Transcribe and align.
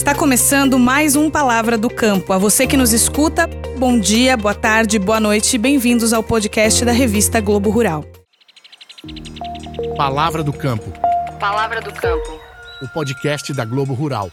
Está 0.00 0.14
começando 0.14 0.78
mais 0.78 1.14
um 1.14 1.30
Palavra 1.30 1.76
do 1.76 1.90
Campo. 1.90 2.32
A 2.32 2.38
você 2.38 2.66
que 2.66 2.74
nos 2.74 2.90
escuta, 2.90 3.46
bom 3.76 4.00
dia, 4.00 4.34
boa 4.34 4.54
tarde, 4.54 4.98
boa 4.98 5.20
noite 5.20 5.56
e 5.56 5.58
bem-vindos 5.58 6.14
ao 6.14 6.22
podcast 6.22 6.86
da 6.86 6.90
revista 6.90 7.38
Globo 7.38 7.68
Rural. 7.68 8.02
Palavra 9.98 10.42
do 10.42 10.54
Campo. 10.54 10.90
Palavra 11.38 11.82
do 11.82 11.92
Campo. 11.92 12.40
O 12.80 12.88
podcast 12.88 13.52
da 13.52 13.66
Globo 13.66 13.92
Rural. 13.92 14.32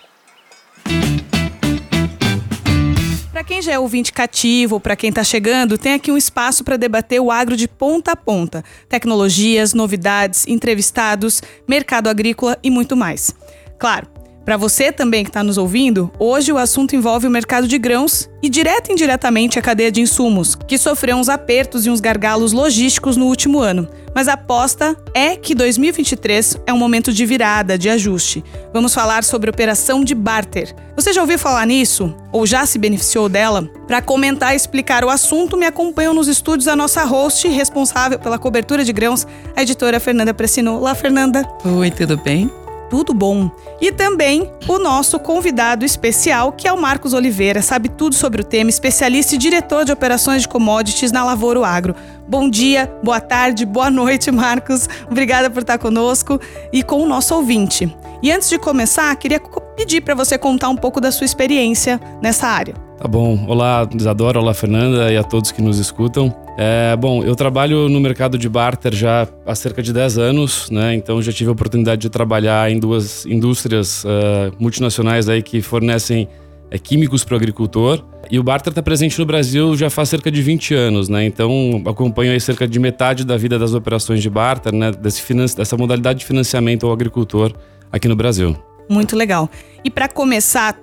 Para 3.33 3.43
quem 3.43 3.61
já 3.61 3.73
é 3.73 3.77
ouvinte 3.77 4.13
cativo 4.13 4.75
ou 4.75 4.79
para 4.79 4.95
quem 4.95 5.09
está 5.09 5.21
chegando, 5.21 5.77
tem 5.77 5.95
aqui 5.95 6.09
um 6.09 6.17
espaço 6.17 6.63
para 6.63 6.77
debater 6.77 7.19
o 7.19 7.29
agro 7.29 7.57
de 7.57 7.67
ponta 7.67 8.13
a 8.13 8.15
ponta: 8.15 8.63
tecnologias, 8.87 9.73
novidades, 9.73 10.47
entrevistados, 10.47 11.43
mercado 11.67 12.07
agrícola 12.07 12.57
e 12.63 12.71
muito 12.71 12.95
mais. 12.95 13.35
Claro, 13.77 14.07
para 14.47 14.55
você 14.55 14.93
também 14.93 15.25
que 15.25 15.29
está 15.29 15.43
nos 15.43 15.57
ouvindo, 15.57 16.09
hoje 16.17 16.53
o 16.53 16.57
assunto 16.57 16.95
envolve 16.95 17.27
o 17.27 17.29
mercado 17.29 17.67
de 17.67 17.77
grãos 17.77 18.29
e 18.41 18.47
direto 18.47 18.87
e 18.87 18.93
indiretamente 18.93 19.59
a 19.59 19.61
cadeia 19.61 19.91
de 19.91 19.99
insumos, 19.99 20.55
que 20.55 20.77
sofreu 20.77 21.17
uns 21.17 21.27
apertos 21.27 21.85
e 21.85 21.89
uns 21.89 21.99
gargalos 21.99 22.53
logísticos 22.53 23.17
no 23.17 23.25
último 23.25 23.59
ano. 23.59 23.89
Mas 24.15 24.29
a 24.29 24.33
aposta 24.35 24.95
é 25.13 25.35
que 25.35 25.53
2023 25.53 26.61
é 26.65 26.71
um 26.71 26.77
momento 26.77 27.11
de 27.11 27.25
virada, 27.25 27.77
de 27.77 27.89
ajuste. 27.89 28.41
Vamos 28.73 28.93
falar 28.93 29.25
sobre 29.25 29.49
operação 29.49 30.01
de 30.01 30.15
barter. 30.15 30.73
Você 30.95 31.11
já 31.11 31.19
ouviu 31.19 31.37
falar 31.37 31.67
nisso? 31.67 32.15
Ou 32.31 32.47
já 32.47 32.65
se 32.65 32.79
beneficiou 32.79 33.27
dela? 33.27 33.69
Para 33.85 34.01
comentar 34.01 34.53
e 34.53 34.55
explicar 34.55 35.03
o 35.03 35.09
assunto, 35.09 35.57
me 35.57 35.65
acompanham 35.65 36.13
nos 36.13 36.29
estúdios 36.29 36.69
a 36.69 36.75
nossa 36.75 37.03
host 37.03 37.49
responsável 37.49 38.17
pela 38.17 38.39
cobertura 38.39 38.85
de 38.85 38.93
grãos, 38.93 39.27
a 39.57 39.61
editora 39.61 39.99
Fernanda 39.99 40.33
Pressino. 40.33 40.77
Olá, 40.77 40.95
Fernanda. 40.95 41.45
Oi, 41.65 41.91
tudo 41.91 42.15
bem? 42.15 42.49
Tudo 42.89 43.13
bom. 43.13 43.49
E 43.79 43.91
também 43.91 44.51
o 44.67 44.79
nosso 44.79 45.19
convidado 45.19 45.85
especial, 45.85 46.51
que 46.51 46.67
é 46.67 46.73
o 46.73 46.81
Marcos 46.81 47.13
Oliveira, 47.13 47.61
sabe 47.61 47.89
tudo 47.89 48.15
sobre 48.15 48.41
o 48.41 48.45
tema, 48.45 48.69
especialista 48.69 49.35
e 49.35 49.37
diretor 49.37 49.85
de 49.85 49.91
operações 49.91 50.43
de 50.43 50.47
commodities 50.47 51.11
na 51.11 51.23
Lavouro 51.23 51.63
Agro. 51.63 51.95
Bom 52.27 52.49
dia, 52.49 52.91
boa 53.03 53.19
tarde, 53.19 53.65
boa 53.65 53.89
noite, 53.89 54.31
Marcos. 54.31 54.87
Obrigada 55.09 55.49
por 55.49 55.61
estar 55.61 55.77
conosco 55.77 56.39
e 56.71 56.83
com 56.83 57.01
o 57.01 57.07
nosso 57.07 57.35
ouvinte. 57.35 57.95
E 58.21 58.31
antes 58.31 58.49
de 58.49 58.57
começar, 58.57 59.15
queria 59.15 59.39
pedir 59.75 60.01
para 60.01 60.15
você 60.15 60.37
contar 60.37 60.69
um 60.69 60.75
pouco 60.75 60.99
da 60.99 61.11
sua 61.11 61.25
experiência 61.25 61.99
nessa 62.21 62.47
área. 62.47 62.73
Tá 62.97 63.07
bom. 63.07 63.45
Olá, 63.47 63.87
Isadora, 63.95 64.39
olá, 64.39 64.53
Fernanda 64.53 65.11
e 65.11 65.17
a 65.17 65.23
todos 65.23 65.51
que 65.51 65.61
nos 65.61 65.77
escutam. 65.77 66.46
É, 66.59 66.95
bom, 66.95 67.23
eu 67.23 67.35
trabalho 67.35 67.87
no 67.87 67.99
mercado 67.99 68.35
de 68.35 68.49
barter 68.49 68.91
já 68.91 69.27
há 69.45 69.53
cerca 69.53 69.83
de 69.83 69.93
10 69.93 70.17
anos, 70.17 70.71
né? 70.71 70.95
Então 70.95 71.21
já 71.21 71.31
tive 71.31 71.49
a 71.49 71.53
oportunidade 71.53 72.01
de 72.01 72.09
trabalhar 72.09 72.71
em 72.71 72.79
duas 72.79 73.27
indústrias 73.27 74.03
uh, 74.03 74.51
multinacionais 74.57 75.29
aí 75.29 75.43
que 75.43 75.61
fornecem 75.61 76.27
é, 76.71 76.79
químicos 76.79 77.23
para 77.23 77.35
o 77.35 77.37
agricultor. 77.37 78.03
E 78.31 78.39
o 78.39 78.43
barter 78.43 78.71
está 78.71 78.81
presente 78.81 79.19
no 79.19 79.25
Brasil 79.25 79.77
já 79.77 79.91
faz 79.91 80.09
cerca 80.09 80.31
de 80.31 80.41
20 80.41 80.73
anos, 80.73 81.07
né? 81.07 81.23
Então 81.25 81.83
acompanho 81.85 82.31
aí 82.31 82.39
cerca 82.41 82.67
de 82.67 82.79
metade 82.79 83.23
da 83.23 83.37
vida 83.37 83.59
das 83.59 83.75
operações 83.75 84.23
de 84.23 84.29
barter, 84.29 84.73
né? 84.73 84.91
Desse 84.91 85.23
dessa 85.55 85.77
modalidade 85.77 86.19
de 86.19 86.25
financiamento 86.25 86.87
ao 86.87 86.91
agricultor 86.91 87.53
aqui 87.91 88.07
no 88.07 88.15
Brasil. 88.15 88.57
Muito 88.89 89.15
legal. 89.15 89.47
E 89.83 89.91
para 89.91 90.07
começar 90.07 90.75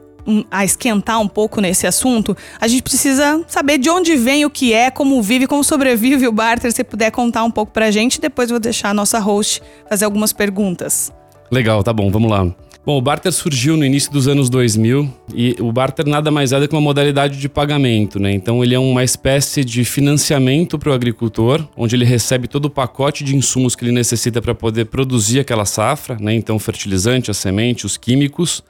a 0.50 0.64
esquentar 0.64 1.20
um 1.20 1.28
pouco 1.28 1.61
nesse 1.61 1.86
assunto, 1.86 2.36
a 2.61 2.67
gente 2.67 2.83
precisa 2.83 3.42
saber 3.47 3.78
de 3.78 3.91
onde 3.91 4.17
vem 4.17 4.44
o 4.44 4.50
que 4.50 4.72
é, 4.72 4.91
como 4.91 5.20
vive, 5.22 5.47
como 5.47 5.62
sobrevive 5.62 6.27
o 6.27 6.33
barter. 6.33 6.72
Se 6.72 6.84
puder 6.84 7.11
contar 7.11 7.44
um 7.44 7.50
pouco 7.50 7.72
pra 7.72 7.91
gente, 7.91 8.20
depois 8.20 8.50
vou 8.50 8.61
deixar 8.61 8.91
a 8.91 8.95
nossa 8.95 9.19
host 9.19 9.62
fazer 9.89 10.05
algumas 10.05 10.33
perguntas. 10.33 11.12
Legal, 11.50 11.83
tá 11.83 11.92
bom, 11.92 12.11
vamos 12.11 12.30
lá. 12.30 12.47
Bom, 12.86 12.98
o 12.98 13.00
barter 13.00 13.33
surgiu 13.33 13.78
no 13.78 13.84
início 13.84 14.12
dos 14.12 14.28
anos 14.28 14.50
2000 14.50 15.11
e 15.34 15.56
o 15.58 15.72
barter 15.72 16.06
nada 16.06 16.30
mais 16.30 16.52
é 16.52 16.61
do 16.61 16.69
que 16.69 16.75
uma 16.75 16.83
modalidade 16.83 17.39
de 17.39 17.48
pagamento, 17.48 18.20
né? 18.20 18.30
Então 18.30 18.62
ele 18.62 18.75
é 18.75 18.78
uma 18.78 19.02
espécie 19.02 19.64
de 19.64 19.86
financiamento 19.86 20.79
para 20.79 20.90
o 20.90 20.92
agricultor, 20.92 21.67
onde 21.79 21.96
ele 21.96 22.05
recebe 22.05 22.46
todo 22.46 22.67
o 22.67 22.70
pacote 22.70 23.24
de 23.24 23.34
insumos 23.34 23.74
que 23.74 23.86
ele 23.86 23.92
necessita 23.92 24.42
para 24.42 24.55
poder 24.55 24.84
produzir 24.84 25.40
aquela 25.40 25.64
safra, 25.64 26.18
né? 26.20 26.34
Então 26.34 26.58
fertilizante, 26.58 27.30
a 27.30 27.34
semente, 27.34 27.86
os 27.86 27.96
químicos 27.96 28.63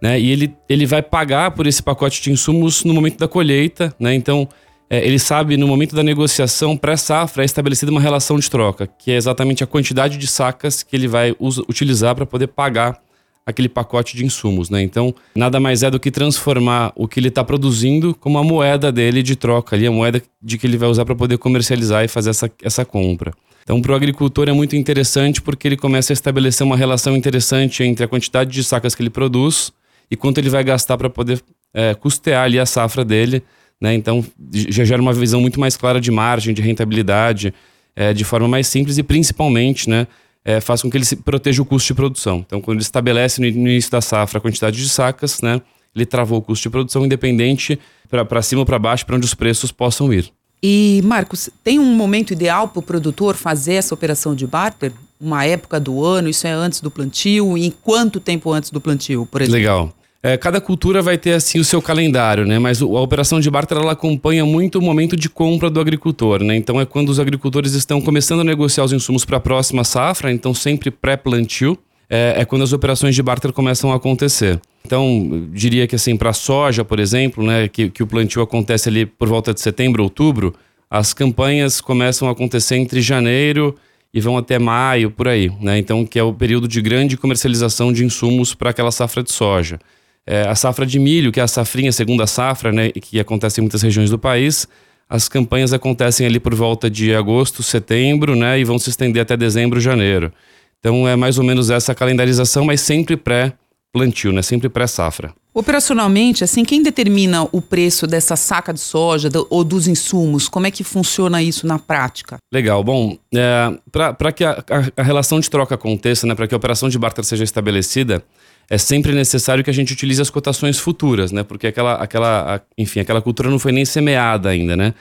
né? 0.00 0.18
E 0.18 0.30
ele, 0.30 0.54
ele 0.68 0.86
vai 0.86 1.02
pagar 1.02 1.50
por 1.50 1.66
esse 1.66 1.82
pacote 1.82 2.22
de 2.22 2.30
insumos 2.30 2.84
no 2.84 2.94
momento 2.94 3.18
da 3.18 3.28
colheita, 3.28 3.94
né? 3.98 4.14
Então, 4.14 4.48
é, 4.88 5.06
ele 5.06 5.18
sabe 5.18 5.56
no 5.56 5.68
momento 5.68 5.94
da 5.94 6.02
negociação 6.02 6.76
pré-safra 6.76 7.44
é 7.44 7.46
estabelecida 7.46 7.92
uma 7.92 8.00
relação 8.00 8.38
de 8.38 8.50
troca, 8.50 8.88
que 8.88 9.12
é 9.12 9.16
exatamente 9.16 9.62
a 9.62 9.66
quantidade 9.66 10.18
de 10.18 10.26
sacas 10.26 10.82
que 10.82 10.96
ele 10.96 11.06
vai 11.06 11.34
utilizar 11.38 12.14
para 12.16 12.26
poder 12.26 12.48
pagar 12.48 13.00
aquele 13.46 13.68
pacote 13.68 14.16
de 14.16 14.24
insumos, 14.24 14.68
né? 14.68 14.82
Então, 14.82 15.14
nada 15.34 15.60
mais 15.60 15.82
é 15.82 15.90
do 15.90 16.00
que 16.00 16.10
transformar 16.10 16.92
o 16.96 17.06
que 17.06 17.20
ele 17.20 17.28
está 17.28 17.44
produzindo 17.44 18.14
como 18.14 18.38
a 18.38 18.44
moeda 18.44 18.90
dele 18.90 19.22
de 19.22 19.36
troca 19.36 19.76
ali, 19.76 19.86
a 19.86 19.92
moeda 19.92 20.22
de 20.42 20.58
que 20.58 20.66
ele 20.66 20.76
vai 20.76 20.88
usar 20.88 21.04
para 21.04 21.14
poder 21.14 21.38
comercializar 21.38 22.04
e 22.04 22.08
fazer 22.08 22.30
essa, 22.30 22.50
essa 22.62 22.84
compra. 22.84 23.32
Então, 23.62 23.80
para 23.80 23.92
o 23.92 23.94
agricultor 23.94 24.48
é 24.48 24.52
muito 24.52 24.74
interessante 24.74 25.40
porque 25.40 25.68
ele 25.68 25.76
começa 25.76 26.12
a 26.12 26.14
estabelecer 26.14 26.66
uma 26.66 26.76
relação 26.76 27.16
interessante 27.16 27.84
entre 27.84 28.04
a 28.04 28.08
quantidade 28.08 28.50
de 28.50 28.64
sacas 28.64 28.94
que 28.94 29.02
ele 29.02 29.10
produz 29.10 29.72
e 30.10 30.16
quanto 30.16 30.38
ele 30.38 30.50
vai 30.50 30.64
gastar 30.64 30.98
para 30.98 31.08
poder 31.08 31.42
é, 31.72 31.94
custear 31.94 32.44
ali 32.44 32.58
a 32.58 32.66
safra 32.66 33.04
dele. 33.04 33.42
Né? 33.80 33.94
Então, 33.94 34.24
já 34.52 34.84
gera 34.84 35.00
uma 35.00 35.12
visão 35.12 35.40
muito 35.40 35.58
mais 35.58 35.76
clara 35.76 36.00
de 36.00 36.10
margem, 36.10 36.52
de 36.52 36.60
rentabilidade, 36.60 37.54
é, 37.94 38.12
de 38.12 38.24
forma 38.24 38.48
mais 38.48 38.66
simples 38.66 38.98
e 38.98 39.02
principalmente 39.02 39.88
né, 39.88 40.06
é, 40.44 40.60
faz 40.60 40.82
com 40.82 40.90
que 40.90 40.96
ele 40.96 41.04
se 41.04 41.16
proteja 41.16 41.62
o 41.62 41.64
custo 41.64 41.88
de 41.88 41.94
produção. 41.94 42.44
Então, 42.46 42.60
quando 42.60 42.76
ele 42.76 42.82
estabelece 42.82 43.40
no 43.40 43.46
início 43.46 43.90
da 43.90 44.00
safra 44.00 44.38
a 44.38 44.40
quantidade 44.40 44.76
de 44.76 44.88
sacas, 44.88 45.40
né, 45.40 45.60
ele 45.94 46.06
travou 46.06 46.38
o 46.38 46.42
custo 46.42 46.64
de 46.64 46.70
produção 46.70 47.04
independente 47.04 47.78
para 48.08 48.42
cima 48.42 48.60
ou 48.60 48.66
para 48.66 48.78
baixo, 48.78 49.06
para 49.06 49.16
onde 49.16 49.26
os 49.26 49.34
preços 49.34 49.72
possam 49.72 50.12
ir. 50.12 50.30
E, 50.62 51.00
Marcos, 51.04 51.48
tem 51.64 51.78
um 51.78 51.94
momento 51.94 52.32
ideal 52.32 52.68
para 52.68 52.80
o 52.80 52.82
produtor 52.82 53.34
fazer 53.34 53.74
essa 53.74 53.94
operação 53.94 54.34
de 54.34 54.46
barter? 54.46 54.92
Uma 55.18 55.44
época 55.44 55.80
do 55.80 56.04
ano? 56.04 56.28
Isso 56.28 56.46
é 56.46 56.52
antes 56.52 56.80
do 56.80 56.90
plantio? 56.90 57.56
E 57.56 57.70
quanto 57.70 58.20
tempo 58.20 58.52
antes 58.52 58.70
do 58.70 58.80
plantio, 58.80 59.26
por 59.26 59.40
exemplo? 59.40 59.58
Legal. 59.58 59.94
É, 60.22 60.36
cada 60.36 60.60
cultura 60.60 61.00
vai 61.00 61.16
ter 61.16 61.32
assim 61.32 61.58
o 61.58 61.64
seu 61.64 61.80
calendário, 61.80 62.44
né? 62.44 62.58
Mas 62.58 62.82
a 62.82 62.86
operação 62.86 63.40
de 63.40 63.50
barter 63.50 63.78
ela 63.78 63.92
acompanha 63.92 64.44
muito 64.44 64.78
o 64.78 64.82
momento 64.82 65.16
de 65.16 65.30
compra 65.30 65.70
do 65.70 65.80
agricultor, 65.80 66.42
né? 66.42 66.56
Então 66.56 66.78
é 66.78 66.84
quando 66.84 67.08
os 67.08 67.18
agricultores 67.18 67.72
estão 67.72 68.02
começando 68.02 68.40
a 68.40 68.44
negociar 68.44 68.84
os 68.84 68.92
insumos 68.92 69.24
para 69.24 69.38
a 69.38 69.40
próxima 69.40 69.82
safra, 69.82 70.30
então 70.30 70.52
sempre 70.52 70.90
pré-plantio, 70.90 71.78
é, 72.08 72.34
é, 72.36 72.44
quando 72.44 72.62
as 72.62 72.72
operações 72.74 73.14
de 73.14 73.22
barter 73.22 73.50
começam 73.50 73.92
a 73.92 73.96
acontecer. 73.96 74.60
Então 74.84 75.48
diria 75.54 75.86
que 75.86 75.96
assim 75.96 76.14
para 76.14 76.34
soja, 76.34 76.84
por 76.84 77.00
exemplo, 77.00 77.42
né, 77.42 77.66
que, 77.66 77.88
que 77.88 78.02
o 78.02 78.06
plantio 78.06 78.42
acontece 78.42 78.90
ali 78.90 79.06
por 79.06 79.26
volta 79.26 79.54
de 79.54 79.60
setembro, 79.62 80.02
outubro, 80.02 80.54
as 80.90 81.14
campanhas 81.14 81.80
começam 81.80 82.28
a 82.28 82.32
acontecer 82.32 82.76
entre 82.76 83.00
janeiro 83.00 83.74
e 84.12 84.20
vão 84.20 84.36
até 84.36 84.58
maio 84.58 85.10
por 85.10 85.28
aí, 85.28 85.50
né? 85.60 85.78
Então 85.78 86.04
que 86.04 86.18
é 86.18 86.22
o 86.22 86.34
período 86.34 86.68
de 86.68 86.82
grande 86.82 87.16
comercialização 87.16 87.90
de 87.90 88.04
insumos 88.04 88.52
para 88.52 88.68
aquela 88.68 88.90
safra 88.90 89.22
de 89.22 89.32
soja. 89.32 89.78
É, 90.26 90.42
a 90.42 90.54
safra 90.54 90.86
de 90.86 90.98
milho, 90.98 91.32
que 91.32 91.40
é 91.40 91.42
a 91.42 91.48
safrinha, 91.48 91.90
segunda 91.92 92.26
safra, 92.26 92.70
né, 92.70 92.90
que 92.90 93.18
acontece 93.18 93.60
em 93.60 93.62
muitas 93.62 93.82
regiões 93.82 94.10
do 94.10 94.18
país, 94.18 94.68
as 95.08 95.28
campanhas 95.28 95.72
acontecem 95.72 96.26
ali 96.26 96.38
por 96.38 96.54
volta 96.54 96.88
de 96.88 97.14
agosto, 97.14 97.62
setembro, 97.62 98.36
né, 98.36 98.60
e 98.60 98.64
vão 98.64 98.78
se 98.78 98.90
estender 98.90 99.22
até 99.22 99.36
dezembro, 99.36 99.80
janeiro. 99.80 100.32
Então 100.78 101.08
é 101.08 101.16
mais 101.16 101.36
ou 101.38 101.44
menos 101.44 101.68
essa 101.70 101.94
calendarização, 101.94 102.64
mas 102.64 102.80
sempre 102.80 103.16
pré-plantio, 103.16 104.32
né, 104.32 104.42
sempre 104.42 104.68
pré-safra. 104.68 105.34
Operacionalmente, 105.52 106.44
assim, 106.44 106.64
quem 106.64 106.80
determina 106.82 107.42
o 107.50 107.60
preço 107.60 108.06
dessa 108.06 108.36
saca 108.36 108.72
de 108.72 108.78
soja 108.78 109.28
do, 109.28 109.46
ou 109.50 109.64
dos 109.64 109.88
insumos? 109.88 110.48
Como 110.48 110.66
é 110.66 110.70
que 110.70 110.84
funciona 110.84 111.42
isso 111.42 111.66
na 111.66 111.78
prática? 111.78 112.38
Legal. 112.52 112.84
Bom, 112.84 113.18
é, 113.34 113.76
para 113.90 114.30
que 114.30 114.44
a, 114.44 114.52
a, 114.52 115.00
a, 115.00 115.02
relação 115.02 115.40
de 115.40 115.50
troca 115.50 115.74
aconteça, 115.74 116.24
né, 116.26 116.36
para 116.36 116.46
que 116.46 116.54
a 116.54 116.56
operação 116.56 116.88
de 116.88 116.98
barter 116.98 117.24
seja 117.24 117.42
estabelecida, 117.42 118.22
é 118.70 118.78
sempre 118.78 119.12
necessário 119.12 119.64
que 119.64 119.70
a 119.70 119.74
gente 119.74 119.92
utilize 119.92 120.22
as 120.22 120.30
cotações 120.30 120.78
futuras, 120.78 121.32
né? 121.32 121.42
Porque 121.42 121.66
aquela, 121.66 121.94
aquela, 121.94 122.62
enfim, 122.78 123.00
aquela 123.00 123.20
cultura 123.20 123.50
não 123.50 123.58
foi 123.58 123.72
nem 123.72 123.84
semeada 123.84 124.48
ainda, 124.48 124.76
né? 124.76 124.94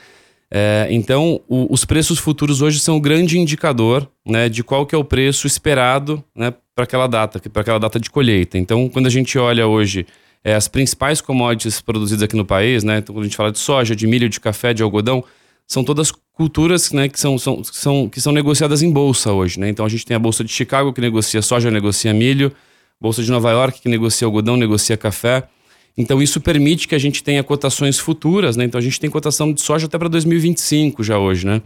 É, 0.52 0.88
então, 0.90 1.40
o, 1.48 1.72
os 1.72 1.86
preços 1.86 2.18
futuros 2.18 2.64
hoje 2.64 2.80
são 2.80 2.98
o 2.98 3.00
grande 3.00 3.38
indicador 3.38 4.10
né, 4.26 4.50
de 4.50 4.64
qual 4.64 4.86
que 4.88 4.96
é 4.96 4.98
o 4.98 5.04
preço 5.04 5.46
esperado 5.46 6.24
né, 6.36 6.52
para 6.74 6.86
aquela 6.86 7.06
data, 7.06 7.40
para 7.50 7.62
aquela 7.62 7.80
data 7.80 8.00
de 8.00 8.10
colheita. 8.10 8.58
Então, 8.58 8.90
quando 8.90 9.06
a 9.06 9.12
gente 9.12 9.38
olha 9.38 9.68
hoje 9.68 10.08
é, 10.44 10.54
as 10.54 10.68
principais 10.68 11.22
commodities 11.22 11.82
produzidas 11.82 12.24
aqui 12.24 12.36
no 12.36 12.46
país, 12.46 12.84
né, 12.84 13.00
então, 13.00 13.14
quando 13.14 13.24
a 13.24 13.28
gente 13.28 13.38
fala 13.38 13.52
de 13.52 13.60
soja, 13.60 13.96
de 13.96 14.08
milho, 14.08 14.30
de 14.30 14.40
café, 14.40 14.74
de 14.74 14.82
algodão, 14.82 15.24
são 15.68 15.84
todas 15.84 16.12
culturas 16.34 16.92
né, 16.92 17.08
que, 17.08 17.20
são, 17.20 17.38
são, 17.38 17.64
são, 17.64 18.10
que 18.10 18.20
são 18.20 18.32
negociadas 18.32 18.82
em 18.82 18.92
bolsa 18.92 19.32
hoje. 19.32 19.60
Né? 19.60 19.70
Então, 19.70 19.86
a 19.86 19.90
gente 19.90 20.04
tem 20.04 20.16
a 20.16 20.20
Bolsa 20.20 20.44
de 20.44 20.52
Chicago 20.52 20.92
que 20.92 21.00
negocia 21.00 21.44
soja, 21.44 21.70
negocia 21.70 22.12
milho, 22.12 22.52
Bolsa 23.00 23.22
de 23.22 23.30
Nova 23.30 23.52
York, 23.52 23.80
que 23.82 23.88
negocia 23.88 24.26
algodão, 24.26 24.58
negocia 24.58 24.98
café. 24.98 25.48
Então, 25.96 26.22
isso 26.22 26.42
permite 26.42 26.88
que 26.88 26.96
a 26.96 26.98
gente 26.98 27.24
tenha 27.24 27.44
cotações 27.44 28.00
futuras, 28.00 28.58
né? 28.58 28.64
Então, 28.64 28.80
a 28.80 28.82
gente 28.82 29.00
tem 29.00 29.10
cotação 29.10 29.54
de 29.54 29.62
soja 29.62 29.86
até 29.86 29.98
para 29.98 30.10
2025 30.10 31.04
já 31.04 31.20
hoje, 31.20 31.46
né? 31.46 31.62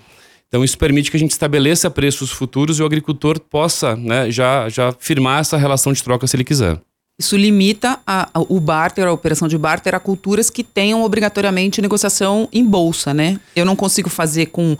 Então, 0.48 0.64
isso 0.64 0.78
permite 0.78 1.10
que 1.10 1.18
a 1.18 1.20
gente 1.20 1.31
estabeleça 1.31 1.90
preços 1.90 2.30
futuros 2.30 2.80
e 2.80 2.84
o 2.84 2.86
agricultor 2.86 3.40
possa 3.40 3.96
né, 3.96 4.30
já, 4.30 4.70
já 4.70 4.92
firmar 5.00 5.40
essa 5.40 5.58
relação 5.58 5.94
de 5.94 6.04
troca 6.04 6.28
se 6.28 6.36
ele 6.36 6.44
quiser. 6.44 6.80
Isso 7.18 7.38
limita 7.38 8.00
a, 8.07 8.30
a, 8.33 8.42
o 8.42 8.60
barter, 8.60 9.07
a 9.07 9.12
operação 9.12 9.48
de 9.48 9.57
barter, 9.57 9.94
a 9.94 10.00
culturas 10.00 10.50
que 10.50 10.63
tenham 10.63 11.04
obrigatoriamente 11.04 11.81
negociação 11.81 12.50
em 12.51 12.65
bolsa, 12.65 13.13
né? 13.13 13.39
Eu 13.56 13.65
não 13.65 13.75
consigo 13.75 14.10
fazer 14.10 14.48
com, 14.48 14.75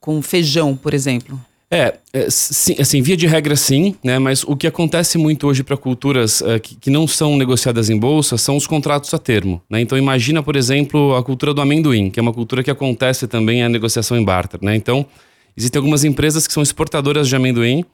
com 0.00 0.22
feijão, 0.22 0.74
por 0.74 0.94
exemplo. 0.94 1.38
É, 1.70 1.96
é 2.12 2.30
sim, 2.30 2.76
assim, 2.78 3.02
via 3.02 3.16
de 3.16 3.26
regra 3.26 3.56
sim, 3.56 3.96
né? 4.02 4.18
Mas 4.18 4.44
o 4.44 4.56
que 4.56 4.66
acontece 4.66 5.18
muito 5.18 5.46
hoje 5.48 5.62
para 5.64 5.76
culturas 5.76 6.40
uh, 6.40 6.60
que, 6.62 6.76
que, 6.76 6.90
não 6.90 7.06
são 7.08 7.36
negociadas 7.36 7.90
em 7.90 7.98
bolsa 7.98 8.38
são 8.38 8.56
os 8.56 8.66
contratos 8.66 9.12
a 9.12 9.18
termo, 9.18 9.60
né? 9.68 9.80
Então 9.80 9.98
imagina, 9.98 10.42
por 10.42 10.54
exemplo, 10.54 11.14
a 11.16 11.22
cultura 11.22 11.52
do 11.52 11.60
amendoim, 11.60 12.08
que 12.08 12.20
é 12.20 12.22
uma 12.22 12.32
cultura 12.32 12.62
que 12.62 12.70
acontece 12.70 13.26
também 13.26 13.64
a 13.64 13.68
negociação 13.68 14.16
em 14.16 14.24
barter, 14.24 14.60
né? 14.62 14.76
Então 14.76 15.04
existem 15.56 15.78
algumas 15.78 16.04
empresas 16.04 16.46
que 16.46 16.52
são 16.52 16.62
exportadoras 16.62 17.28
de 17.28 17.34
amendoim 17.34 17.84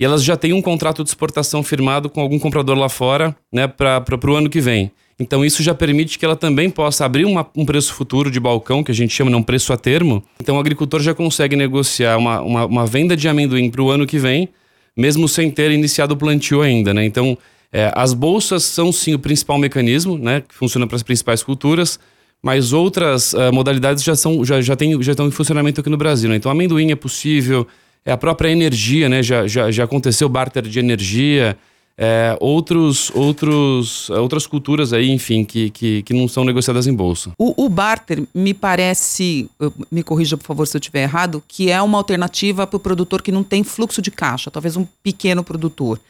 e 0.00 0.04
elas 0.04 0.24
já 0.24 0.34
têm 0.34 0.54
um 0.54 0.62
contrato 0.62 1.04
de 1.04 1.10
exportação 1.10 1.62
firmado 1.62 2.08
com 2.08 2.22
algum 2.22 2.38
comprador 2.38 2.76
lá 2.76 2.88
fora, 2.88 3.36
né, 3.52 3.68
para 3.68 4.02
o 4.26 4.34
ano 4.34 4.48
que 4.48 4.58
vem. 4.58 4.90
Então 5.18 5.44
isso 5.44 5.62
já 5.62 5.74
permite 5.74 6.18
que 6.18 6.24
ela 6.24 6.34
também 6.34 6.70
possa 6.70 7.04
abrir 7.04 7.26
uma, 7.26 7.46
um 7.54 7.66
preço 7.66 7.92
futuro 7.92 8.30
de 8.30 8.40
balcão, 8.40 8.82
que 8.82 8.90
a 8.90 8.94
gente 8.94 9.12
chama 9.12 9.30
de 9.30 9.36
um 9.36 9.42
preço 9.42 9.70
a 9.74 9.76
termo. 9.76 10.24
Então 10.40 10.56
o 10.56 10.58
agricultor 10.58 11.00
já 11.02 11.12
consegue 11.12 11.54
negociar 11.54 12.16
uma, 12.16 12.40
uma, 12.40 12.64
uma 12.64 12.86
venda 12.86 13.14
de 13.14 13.28
amendoim 13.28 13.68
para 13.68 13.82
o 13.82 13.90
ano 13.90 14.06
que 14.06 14.18
vem, 14.18 14.48
mesmo 14.96 15.28
sem 15.28 15.50
ter 15.50 15.70
iniciado 15.70 16.14
o 16.14 16.16
plantio 16.16 16.62
ainda. 16.62 16.94
Né? 16.94 17.04
Então 17.04 17.36
é, 17.70 17.92
as 17.94 18.14
bolsas 18.14 18.64
são 18.64 18.90
sim 18.90 19.12
o 19.12 19.18
principal 19.18 19.58
mecanismo, 19.58 20.16
né, 20.16 20.40
que 20.40 20.54
funciona 20.54 20.86
para 20.86 20.96
as 20.96 21.02
principais 21.02 21.42
culturas, 21.42 22.00
mas 22.42 22.72
outras 22.72 23.34
uh, 23.34 23.52
modalidades 23.52 24.02
já, 24.02 24.16
são, 24.16 24.42
já, 24.42 24.62
já, 24.62 24.74
tem, 24.74 25.00
já 25.02 25.12
estão 25.12 25.28
em 25.28 25.30
funcionamento 25.30 25.82
aqui 25.82 25.90
no 25.90 25.98
Brasil. 25.98 26.30
Né? 26.30 26.36
Então 26.36 26.50
amendoim 26.50 26.90
é 26.90 26.96
possível, 26.96 27.66
é 28.04 28.12
a 28.12 28.16
própria 28.16 28.50
energia, 28.50 29.08
né? 29.08 29.22
Já, 29.22 29.46
já, 29.46 29.70
já 29.70 29.84
aconteceu 29.84 30.28
barter 30.28 30.62
de 30.62 30.78
energia, 30.78 31.56
é, 32.02 32.34
outros, 32.40 33.10
outros, 33.14 34.08
outras 34.08 34.46
culturas 34.46 34.94
aí, 34.94 35.10
enfim, 35.10 35.44
que, 35.44 35.68
que, 35.68 36.02
que 36.02 36.14
não 36.14 36.26
são 36.26 36.44
negociadas 36.44 36.86
em 36.86 36.94
bolsa. 36.94 37.32
O, 37.36 37.66
o, 37.66 37.68
barter 37.68 38.22
me 38.34 38.54
parece, 38.54 39.50
me 39.90 40.02
corrija 40.02 40.36
por 40.38 40.46
favor 40.46 40.66
se 40.66 40.74
eu 40.74 40.80
estiver 40.80 41.02
errado, 41.02 41.42
que 41.46 41.70
é 41.70 41.80
uma 41.82 41.98
alternativa 41.98 42.66
para 42.66 42.76
o 42.78 42.80
produtor 42.80 43.20
que 43.20 43.30
não 43.30 43.44
tem 43.44 43.62
fluxo 43.62 44.00
de 44.00 44.10
caixa, 44.10 44.50
talvez 44.50 44.78
um 44.78 44.86
pequeno 45.02 45.44
produtor. 45.44 46.00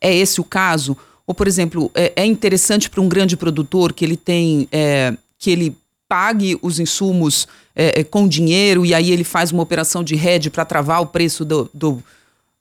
É 0.00 0.14
esse 0.14 0.40
o 0.40 0.44
caso? 0.44 0.96
Ou, 1.26 1.34
por 1.34 1.48
exemplo, 1.48 1.90
é, 1.92 2.12
é 2.14 2.24
interessante 2.24 2.88
para 2.88 3.00
um 3.00 3.08
grande 3.08 3.36
produtor 3.36 3.92
que 3.92 4.04
ele 4.04 4.16
tem, 4.16 4.68
é, 4.70 5.12
que 5.40 5.50
ele 5.50 5.76
pague 6.12 6.58
os 6.60 6.78
insumos 6.78 7.48
é, 7.74 8.00
é, 8.00 8.04
com 8.04 8.28
dinheiro 8.28 8.84
e 8.84 8.92
aí 8.92 9.10
ele 9.10 9.24
faz 9.24 9.50
uma 9.50 9.62
operação 9.62 10.04
de 10.04 10.14
hedge 10.14 10.50
para 10.50 10.62
travar 10.62 11.00
o 11.00 11.06
preço 11.06 11.42
do, 11.42 11.70
do 11.72 12.02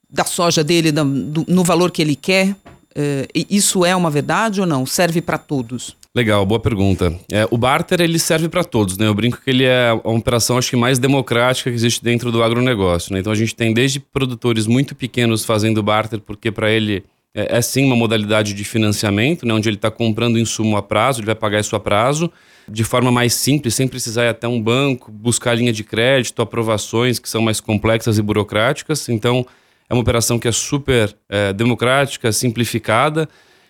da 0.09 0.23
soja 0.23 0.63
dele 0.63 0.89
do, 0.89 1.43
no 1.45 1.61
valor 1.61 1.91
que 1.91 2.01
ele 2.01 2.15
quer? 2.15 2.55
É, 2.95 3.27
isso 3.49 3.83
é 3.83 3.93
uma 3.93 4.09
verdade 4.09 4.61
ou 4.61 4.65
não? 4.65 4.85
Serve 4.85 5.21
para 5.21 5.37
todos? 5.37 5.97
Legal, 6.15 6.45
boa 6.45 6.61
pergunta. 6.61 7.13
É, 7.29 7.45
o 7.51 7.57
barter 7.57 7.99
ele 7.99 8.19
serve 8.19 8.47
para 8.47 8.63
todos, 8.63 8.97
né? 8.97 9.07
Eu 9.07 9.13
brinco 9.13 9.41
que 9.43 9.49
ele 9.49 9.65
é 9.65 9.89
a 9.89 9.95
operação 9.95 10.57
acho 10.57 10.69
que 10.69 10.77
mais 10.77 10.97
democrática 10.97 11.69
que 11.69 11.75
existe 11.75 12.01
dentro 12.01 12.31
do 12.31 12.41
agronegócio, 12.41 13.11
né? 13.11 13.19
Então 13.19 13.33
a 13.33 13.35
gente 13.35 13.53
tem 13.53 13.73
desde 13.73 13.99
produtores 13.99 14.65
muito 14.65 14.95
pequenos 14.95 15.43
fazendo 15.43 15.83
barter, 15.83 16.21
porque 16.21 16.51
para 16.53 16.71
ele 16.71 17.03
é, 17.33 17.57
é, 17.57 17.61
sim 17.61 17.85
uma 17.85 17.95
modalidade 17.95 18.53
de 18.53 18.63
financiamento, 18.63 19.45
né? 19.45 19.53
Onde 19.53 19.69
ele 19.69 19.77
está 19.77 19.89
comprando 19.89 20.37
insumo 20.37 20.75
a 20.77 20.81
prazo, 20.81 21.19
ele 21.19 21.27
vai 21.27 21.35
pagar 21.35 21.59
isso 21.59 21.75
a 21.75 21.79
prazo 21.79 22.31
de 22.67 22.83
forma 22.83 23.11
mais 23.11 23.33
simples, 23.33 23.75
sem 23.75 23.87
precisar 23.87 24.25
ir 24.25 24.29
até 24.29 24.47
um 24.47 24.61
banco, 24.61 25.11
buscar 25.11 25.55
linha 25.55 25.73
de 25.73 25.83
crédito, 25.83 26.41
aprovações 26.41 27.19
que 27.19 27.29
são 27.29 27.41
mais 27.41 27.59
complexas 27.59 28.17
e 28.17 28.21
burocráticas. 28.21 29.09
Então, 29.09 29.45
é 29.89 29.93
uma 29.93 30.01
operação 30.01 30.39
que 30.39 30.47
é 30.47 30.51
super 30.51 31.13
é, 31.27 31.51
democrática, 31.51 32.31
simplificada, 32.31 33.27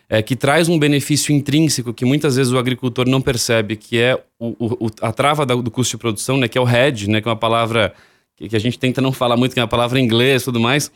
é, 0.07 0.21
que 0.21 0.35
traz 0.35 0.67
um 0.67 0.77
benefício 0.77 1.33
intrínseco 1.33 1.93
que 1.93 2.05
muitas 2.05 2.35
vezes 2.35 2.51
o 2.51 2.57
agricultor 2.57 3.07
não 3.07 3.21
percebe, 3.21 3.75
que 3.75 3.97
é 3.97 4.21
o, 4.37 4.85
o, 4.85 4.91
a 5.01 5.11
trava 5.11 5.45
do 5.45 5.71
custo 5.71 5.97
de 5.97 6.01
produção, 6.01 6.37
né, 6.37 6.47
que 6.47 6.57
é 6.57 6.61
o 6.61 6.69
hedge, 6.69 7.09
né, 7.09 7.21
que 7.21 7.27
é 7.27 7.31
uma 7.31 7.37
palavra 7.37 7.93
que 8.35 8.55
a 8.55 8.59
gente 8.59 8.77
tenta 8.77 9.01
não 9.01 9.11
falar 9.11 9.37
muito, 9.37 9.53
que 9.53 9.59
é 9.59 9.63
uma 9.63 9.69
palavra 9.69 9.99
em 9.99 10.03
inglês 10.03 10.41
e 10.41 10.45
tudo 10.45 10.59
mais, 10.59 10.91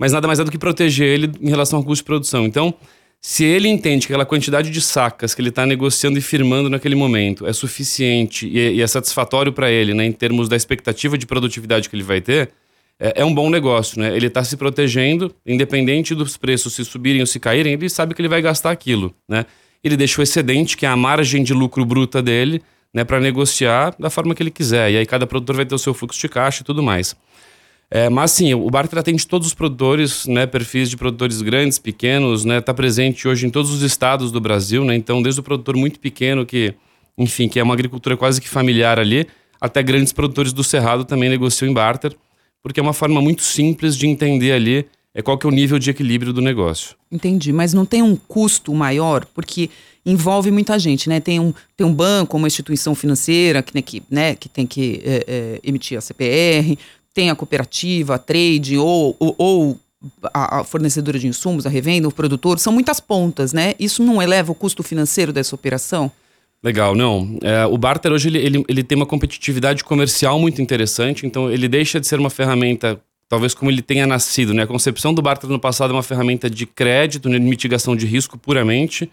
mas 0.00 0.12
nada 0.12 0.26
mais 0.26 0.40
é 0.40 0.44
do 0.44 0.50
que 0.50 0.56
proteger 0.56 1.06
ele 1.06 1.30
em 1.42 1.50
relação 1.50 1.78
ao 1.78 1.84
custo 1.84 2.02
de 2.02 2.06
produção. 2.06 2.46
Então, 2.46 2.72
se 3.20 3.44
ele 3.44 3.68
entende 3.68 4.06
que 4.06 4.12
aquela 4.14 4.24
quantidade 4.24 4.70
de 4.70 4.80
sacas 4.80 5.34
que 5.34 5.42
ele 5.42 5.50
está 5.50 5.66
negociando 5.66 6.18
e 6.18 6.22
firmando 6.22 6.70
naquele 6.70 6.94
momento 6.94 7.46
é 7.46 7.52
suficiente 7.52 8.48
e 8.48 8.58
é, 8.58 8.72
e 8.72 8.80
é 8.80 8.86
satisfatório 8.86 9.52
para 9.52 9.70
ele, 9.70 9.92
né, 9.92 10.06
em 10.06 10.12
termos 10.12 10.48
da 10.48 10.56
expectativa 10.56 11.18
de 11.18 11.26
produtividade 11.26 11.90
que 11.90 11.94
ele 11.94 12.02
vai 12.02 12.18
ter, 12.22 12.50
é, 12.98 13.20
é 13.20 13.24
um 13.26 13.34
bom 13.34 13.50
negócio, 13.50 14.00
né? 14.00 14.16
Ele 14.16 14.28
está 14.28 14.42
se 14.42 14.56
protegendo, 14.56 15.34
independente 15.44 16.14
dos 16.14 16.38
preços 16.38 16.72
se 16.72 16.82
subirem 16.82 17.20
ou 17.20 17.26
se 17.26 17.38
caírem, 17.38 17.74
ele 17.74 17.90
sabe 17.90 18.14
que 18.14 18.22
ele 18.22 18.28
vai 18.28 18.40
gastar 18.40 18.70
aquilo, 18.70 19.14
né? 19.28 19.44
Ele 19.84 19.98
deixa 19.98 20.18
o 20.18 20.22
excedente, 20.22 20.78
que 20.78 20.86
é 20.86 20.88
a 20.88 20.96
margem 20.96 21.42
de 21.42 21.52
lucro 21.52 21.84
bruta 21.84 22.22
dele, 22.22 22.62
né, 22.92 23.04
para 23.04 23.20
negociar 23.20 23.94
da 23.98 24.08
forma 24.08 24.34
que 24.34 24.42
ele 24.42 24.50
quiser. 24.50 24.92
E 24.92 24.96
aí 24.96 25.04
cada 25.04 25.26
produtor 25.26 25.56
vai 25.56 25.66
ter 25.66 25.74
o 25.74 25.78
seu 25.78 25.92
fluxo 25.92 26.18
de 26.18 26.28
caixa 26.28 26.62
e 26.62 26.64
tudo 26.64 26.82
mais. 26.82 27.14
É, 27.90 28.08
mas 28.08 28.30
sim, 28.30 28.54
o 28.54 28.70
Barter 28.70 29.00
atende 29.00 29.26
todos 29.26 29.48
os 29.48 29.54
produtores, 29.54 30.24
né, 30.26 30.46
perfis 30.46 30.88
de 30.88 30.96
produtores 30.96 31.42
grandes, 31.42 31.76
pequenos, 31.76 32.44
né, 32.44 32.58
está 32.58 32.72
presente 32.72 33.26
hoje 33.26 33.46
em 33.46 33.50
todos 33.50 33.72
os 33.72 33.82
estados 33.82 34.30
do 34.30 34.40
Brasil, 34.40 34.84
né, 34.84 34.94
então 34.94 35.20
desde 35.20 35.40
o 35.40 35.42
produtor 35.42 35.76
muito 35.76 35.98
pequeno 35.98 36.46
que, 36.46 36.72
enfim, 37.18 37.48
que 37.48 37.58
é 37.58 37.62
uma 37.64 37.74
agricultura 37.74 38.16
quase 38.16 38.40
que 38.40 38.48
familiar 38.48 39.00
ali, 39.00 39.26
até 39.60 39.82
grandes 39.82 40.12
produtores 40.12 40.52
do 40.52 40.62
Cerrado 40.62 41.04
também 41.04 41.28
negociam 41.28 41.68
em 41.68 41.74
Barter, 41.74 42.14
porque 42.62 42.78
é 42.78 42.82
uma 42.82 42.92
forma 42.92 43.20
muito 43.20 43.42
simples 43.42 43.96
de 43.96 44.06
entender 44.06 44.52
ali 44.52 44.86
é 45.14 45.20
qual 45.22 45.36
que 45.36 45.46
é 45.46 45.48
o 45.48 45.52
nível 45.52 45.78
de 45.78 45.90
equilíbrio 45.90 46.32
do 46.32 46.40
negócio. 46.40 46.94
Entendi, 47.10 47.52
mas 47.52 47.74
não 47.74 47.84
tem 47.84 48.02
um 48.02 48.14
custo 48.14 48.72
maior, 48.72 49.24
porque 49.34 49.68
envolve 50.06 50.50
muita 50.50 50.78
gente, 50.78 51.08
né? 51.08 51.18
Tem 51.18 51.40
um, 51.40 51.52
tem 51.76 51.86
um 51.86 51.92
banco, 51.92 52.36
uma 52.36 52.46
instituição 52.46 52.94
financeira 52.94 53.62
que, 53.62 53.74
né, 53.74 53.82
que, 53.82 54.02
né, 54.08 54.34
que 54.34 54.48
tem 54.48 54.66
que 54.66 55.02
é, 55.04 55.24
é, 55.26 55.60
emitir 55.64 55.98
a 55.98 56.00
CPR, 56.00 56.78
tem 57.12 57.30
a 57.30 57.34
cooperativa, 57.34 58.14
a 58.14 58.18
trade 58.18 58.78
ou, 58.78 59.16
ou, 59.18 59.34
ou 59.36 59.80
a, 60.32 60.64
fornecedora 60.64 61.18
de 61.18 61.26
insumos, 61.26 61.66
a 61.66 61.68
revenda, 61.68 62.08
o 62.08 62.12
produtor, 62.12 62.58
são 62.58 62.72
muitas 62.72 63.00
pontas, 63.00 63.52
né? 63.52 63.74
Isso 63.78 64.02
não 64.02 64.22
eleva 64.22 64.52
o 64.52 64.54
custo 64.54 64.82
financeiro 64.82 65.32
dessa 65.32 65.54
operação? 65.54 66.10
Legal, 66.62 66.94
não. 66.94 67.38
É, 67.42 67.64
o 67.66 67.76
barter 67.78 68.12
hoje 68.12 68.28
ele, 68.28 68.38
ele, 68.38 68.64
ele 68.68 68.82
tem 68.82 68.96
uma 68.96 69.06
competitividade 69.06 69.82
comercial 69.82 70.38
muito 70.38 70.60
interessante, 70.60 71.26
então 71.26 71.50
ele 71.50 71.68
deixa 71.68 71.98
de 71.98 72.06
ser 72.06 72.18
uma 72.18 72.30
ferramenta, 72.30 73.00
talvez 73.28 73.54
como 73.54 73.70
ele 73.70 73.82
tenha 73.82 74.06
nascido, 74.06 74.52
né? 74.52 74.62
A 74.62 74.66
concepção 74.66 75.14
do 75.14 75.22
barter 75.22 75.48
no 75.48 75.58
passado 75.58 75.90
é 75.90 75.96
uma 75.96 76.02
ferramenta 76.02 76.50
de 76.50 76.66
crédito, 76.66 77.28
né, 77.28 77.38
de 77.38 77.44
mitigação 77.44 77.96
de 77.96 78.06
risco 78.06 78.38
puramente. 78.38 79.10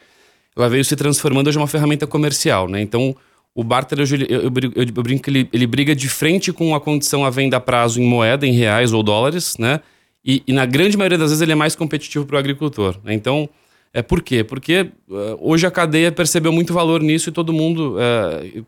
Ela 0.56 0.70
veio 0.70 0.84
se 0.84 0.96
transformando 0.96 1.48
hoje 1.48 1.58
em 1.58 1.62
uma 1.62 1.68
ferramenta 1.68 2.06
comercial, 2.06 2.68
né? 2.68 2.82
Então, 2.82 3.16
o 3.58 3.64
barter, 3.64 3.98
eu, 3.98 4.06
eu, 4.06 4.42
eu, 4.44 4.86
eu 4.96 5.04
brinco 5.04 5.24
que 5.24 5.32
ele, 5.32 5.50
ele 5.52 5.66
briga 5.66 5.96
de 5.96 6.08
frente 6.08 6.54
com 6.54 6.76
a 6.76 6.80
condição 6.80 7.26
à 7.26 7.32
venda 7.32 7.58
a 7.58 7.60
prazo 7.60 8.00
em 8.00 8.06
moeda, 8.06 8.46
em 8.46 8.52
reais 8.52 8.94
ou 8.94 9.02
dólares, 9.02 9.58
né? 9.58 9.80
E, 10.24 10.44
e 10.46 10.54
na 10.54 10.64
grande 10.64 10.96
maioria 10.96 11.18
das 11.18 11.32
vezes 11.32 11.42
ele 11.42 11.54
é 11.54 11.56
mais 11.56 11.76
competitivo 11.76 12.24
para 12.24 12.36
o 12.36 12.38
agricultor. 12.38 13.00
Né? 13.04 13.16
Então, 13.16 13.50
é 13.92 14.04
por 14.04 14.22
quê? 14.22 14.44
Porque 14.44 14.92
uh, 15.10 15.40
hoje 15.42 15.66
a 15.66 15.72
cadeia 15.72 16.12
percebeu 16.12 16.52
muito 16.52 16.72
valor 16.72 17.02
nisso 17.02 17.30
e 17.30 17.32
todo 17.32 17.52
mundo 17.52 17.96
uh, 17.96 18.66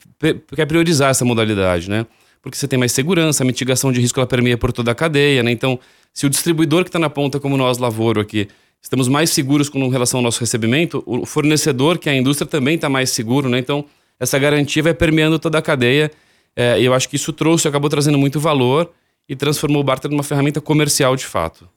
quer 0.56 0.66
priorizar 0.66 1.12
essa 1.12 1.24
modalidade, 1.24 1.88
né? 1.88 2.08
Porque 2.42 2.58
você 2.58 2.68
tem 2.68 2.80
mais 2.80 2.92
segurança, 2.92 3.44
a 3.44 3.46
mitigação 3.46 3.92
de 3.92 4.02
risco 4.02 4.20
ela 4.20 4.26
permeia 4.26 4.58
por 4.58 4.72
toda 4.72 4.90
a 4.90 4.96
cadeia, 4.96 5.44
né? 5.44 5.52
Então, 5.52 5.80
se 6.12 6.26
o 6.26 6.32
distribuidor 6.32 6.82
que 6.82 6.90
está 6.90 6.98
na 6.98 7.12
ponta, 7.12 7.40
como 7.40 7.56
nós, 7.56 7.78
Lavoro, 7.78 8.22
aqui, 8.22 8.48
estamos 8.82 9.08
mais 9.08 9.30
seguros 9.30 9.70
com 9.70 9.88
relação 9.88 10.18
ao 10.18 10.24
nosso 10.24 10.40
recebimento, 10.40 11.04
o 11.06 11.28
fornecedor, 11.28 12.00
que 12.00 12.10
é 12.10 12.14
a 12.14 12.16
indústria, 12.16 12.48
também 12.48 12.74
está 12.74 12.90
mais 12.90 13.12
seguro, 13.12 13.50
né? 13.50 13.60
Então, 13.60 13.86
essa 14.20 14.38
garantia 14.38 14.84
vai 14.84 14.94
permeando 14.94 15.40
toda 15.40 15.58
a 15.58 15.62
cadeia. 15.62 16.12
É, 16.56 16.80
e 16.80 16.86
eu 16.86 16.94
acho 16.94 17.08
que 17.08 17.16
isso 17.16 17.32
trouxe, 17.32 17.68
acabou 17.68 17.90
trazendo 17.90 18.18
muito 18.18 18.40
valor 18.40 18.92
e 19.28 19.36
transformou 19.36 19.82
o 19.82 19.84
barter 19.84 20.12
numa 20.12 20.24
ferramenta 20.24 20.60
comercial 20.60 21.16
de 21.16 21.26
fato. 21.26 21.70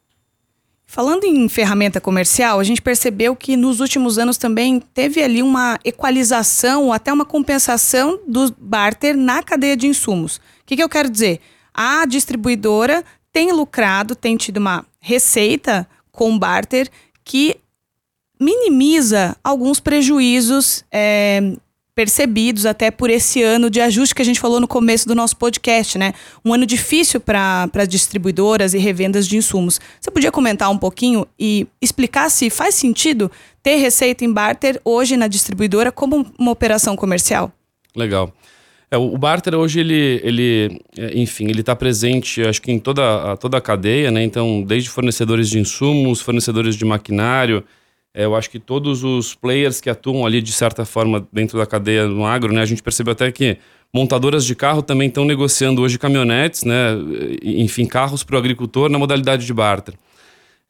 Falando 0.86 1.24
em 1.24 1.48
ferramenta 1.48 2.00
comercial, 2.00 2.60
a 2.60 2.64
gente 2.64 2.82
percebeu 2.82 3.34
que 3.34 3.56
nos 3.56 3.80
últimos 3.80 4.18
anos 4.18 4.36
também 4.36 4.78
teve 4.92 5.22
ali 5.22 5.42
uma 5.42 5.78
equalização 5.84 6.84
ou 6.84 6.92
até 6.92 7.12
uma 7.12 7.24
compensação 7.24 8.20
do 8.26 8.54
barter 8.58 9.16
na 9.16 9.42
cadeia 9.42 9.76
de 9.76 9.86
insumos. 9.86 10.36
O 10.36 10.40
que, 10.66 10.76
que 10.76 10.82
eu 10.82 10.88
quero 10.88 11.08
dizer? 11.08 11.40
A 11.72 12.04
distribuidora 12.04 13.02
tem 13.32 13.52
lucrado, 13.52 14.14
tem 14.14 14.36
tido 14.36 14.58
uma 14.58 14.84
receita 15.00 15.88
com 16.10 16.38
barter 16.38 16.90
que 17.24 17.56
minimiza 18.38 19.36
alguns 19.42 19.80
prejuízos 19.80 20.84
é, 20.92 21.54
percebidos 21.94 22.64
até 22.64 22.90
por 22.90 23.10
esse 23.10 23.42
ano 23.42 23.68
de 23.68 23.80
ajuste 23.80 24.14
que 24.14 24.22
a 24.22 24.24
gente 24.24 24.40
falou 24.40 24.58
no 24.58 24.66
começo 24.66 25.06
do 25.06 25.14
nosso 25.14 25.36
podcast, 25.36 25.98
né? 25.98 26.14
Um 26.44 26.54
ano 26.54 26.64
difícil 26.64 27.20
para 27.20 27.68
as 27.74 27.88
distribuidoras 27.88 28.72
e 28.72 28.78
revendas 28.78 29.26
de 29.28 29.36
insumos. 29.36 29.80
Você 30.00 30.10
podia 30.10 30.32
comentar 30.32 30.70
um 30.70 30.78
pouquinho 30.78 31.26
e 31.38 31.66
explicar 31.80 32.30
se 32.30 32.48
faz 32.48 32.74
sentido 32.74 33.30
ter 33.62 33.76
receita 33.76 34.24
em 34.24 34.32
barter 34.32 34.80
hoje 34.84 35.16
na 35.16 35.28
distribuidora 35.28 35.92
como 35.92 36.26
uma 36.38 36.50
operação 36.50 36.96
comercial? 36.96 37.52
Legal. 37.94 38.32
É, 38.90 38.96
o 38.96 39.16
barter 39.16 39.54
hoje 39.54 39.80
ele, 39.80 40.20
ele 40.22 40.80
é, 40.98 41.18
enfim, 41.18 41.44
ele 41.48 41.60
está 41.60 41.74
presente, 41.74 42.42
acho 42.42 42.60
que 42.60 42.70
em 42.70 42.78
toda 42.78 43.32
a, 43.32 43.36
toda 43.36 43.56
a 43.56 43.60
cadeia, 43.60 44.10
né? 44.10 44.22
Então, 44.22 44.62
desde 44.62 44.90
fornecedores 44.90 45.48
de 45.48 45.58
insumos, 45.58 46.20
fornecedores 46.20 46.74
de 46.76 46.84
maquinário, 46.84 47.64
eu 48.14 48.36
acho 48.36 48.50
que 48.50 48.58
todos 48.58 49.02
os 49.04 49.34
players 49.34 49.80
que 49.80 49.88
atuam 49.88 50.26
ali, 50.26 50.42
de 50.42 50.52
certa 50.52 50.84
forma, 50.84 51.26
dentro 51.32 51.58
da 51.58 51.66
cadeia 51.66 52.06
no 52.06 52.26
agro, 52.26 52.52
né, 52.52 52.60
a 52.60 52.66
gente 52.66 52.82
percebeu 52.82 53.12
até 53.12 53.30
que 53.32 53.56
montadoras 53.92 54.44
de 54.44 54.54
carro 54.54 54.82
também 54.82 55.08
estão 55.08 55.24
negociando 55.24 55.82
hoje 55.82 55.98
caminhonetes, 55.98 56.64
né, 56.64 56.90
enfim, 57.42 57.86
carros 57.86 58.22
para 58.22 58.36
o 58.36 58.38
agricultor 58.38 58.90
na 58.90 58.98
modalidade 58.98 59.46
de 59.46 59.54
barter. 59.54 59.94